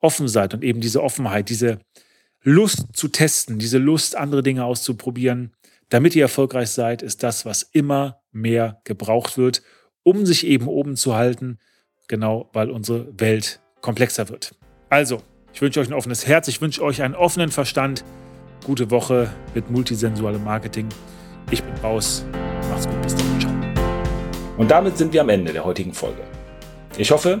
offen 0.00 0.28
seid 0.28 0.54
und 0.54 0.62
eben 0.62 0.80
diese 0.80 1.02
Offenheit, 1.02 1.48
diese 1.48 1.78
Lust 2.46 2.88
zu 2.92 3.08
testen, 3.08 3.58
diese 3.58 3.78
Lust, 3.78 4.16
andere 4.16 4.42
Dinge 4.42 4.66
auszuprobieren, 4.66 5.54
damit 5.88 6.14
ihr 6.14 6.22
erfolgreich 6.22 6.68
seid, 6.68 7.00
ist 7.00 7.22
das, 7.22 7.46
was 7.46 7.62
immer 7.62 8.20
mehr 8.32 8.82
gebraucht 8.84 9.38
wird, 9.38 9.62
um 10.02 10.26
sich 10.26 10.46
eben 10.46 10.68
oben 10.68 10.96
zu 10.96 11.14
halten, 11.14 11.58
genau 12.06 12.50
weil 12.52 12.70
unsere 12.70 13.18
Welt 13.18 13.60
komplexer 13.80 14.28
wird. 14.28 14.54
Also, 14.90 15.22
ich 15.54 15.62
wünsche 15.62 15.80
euch 15.80 15.88
ein 15.88 15.94
offenes 15.94 16.26
Herz, 16.26 16.46
ich 16.48 16.60
wünsche 16.60 16.82
euch 16.82 17.00
einen 17.00 17.14
offenen 17.14 17.50
Verstand. 17.50 18.04
Gute 18.66 18.90
Woche 18.90 19.32
mit 19.54 19.70
multisensualem 19.70 20.44
Marketing. 20.44 20.88
Ich 21.50 21.62
bin 21.62 21.74
raus. 21.76 22.26
Macht's 22.68 22.86
gut, 22.86 23.00
bis 23.00 23.14
dann. 23.14 23.40
Ciao. 23.40 23.52
Und 24.58 24.70
damit 24.70 24.98
sind 24.98 25.14
wir 25.14 25.22
am 25.22 25.30
Ende 25.30 25.52
der 25.52 25.64
heutigen 25.64 25.94
Folge. 25.94 26.22
Ich 26.98 27.10
hoffe, 27.10 27.40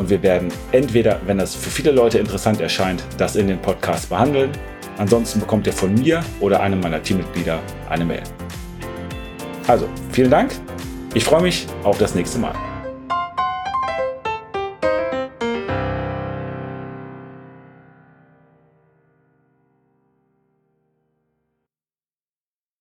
und 0.00 0.08
wir 0.08 0.22
werden 0.22 0.48
entweder, 0.72 1.20
wenn 1.26 1.36
das 1.36 1.54
für 1.54 1.68
viele 1.68 1.90
Leute 1.90 2.18
interessant 2.18 2.58
erscheint, 2.58 3.04
das 3.18 3.36
in 3.36 3.46
den 3.48 3.60
Podcast 3.60 4.08
behandeln. 4.08 4.50
Ansonsten 4.96 5.40
bekommt 5.40 5.66
ihr 5.66 5.74
von 5.74 5.92
mir 5.92 6.24
oder 6.40 6.60
einem 6.60 6.80
meiner 6.80 7.02
Teammitglieder 7.02 7.60
eine 7.90 8.06
Mail. 8.06 8.22
Also, 9.66 9.86
vielen 10.10 10.30
Dank. 10.30 10.52
Ich 11.12 11.22
freue 11.22 11.42
mich 11.42 11.66
auf 11.84 11.98
das 11.98 12.14
nächste 12.14 12.38
Mal. 12.38 12.69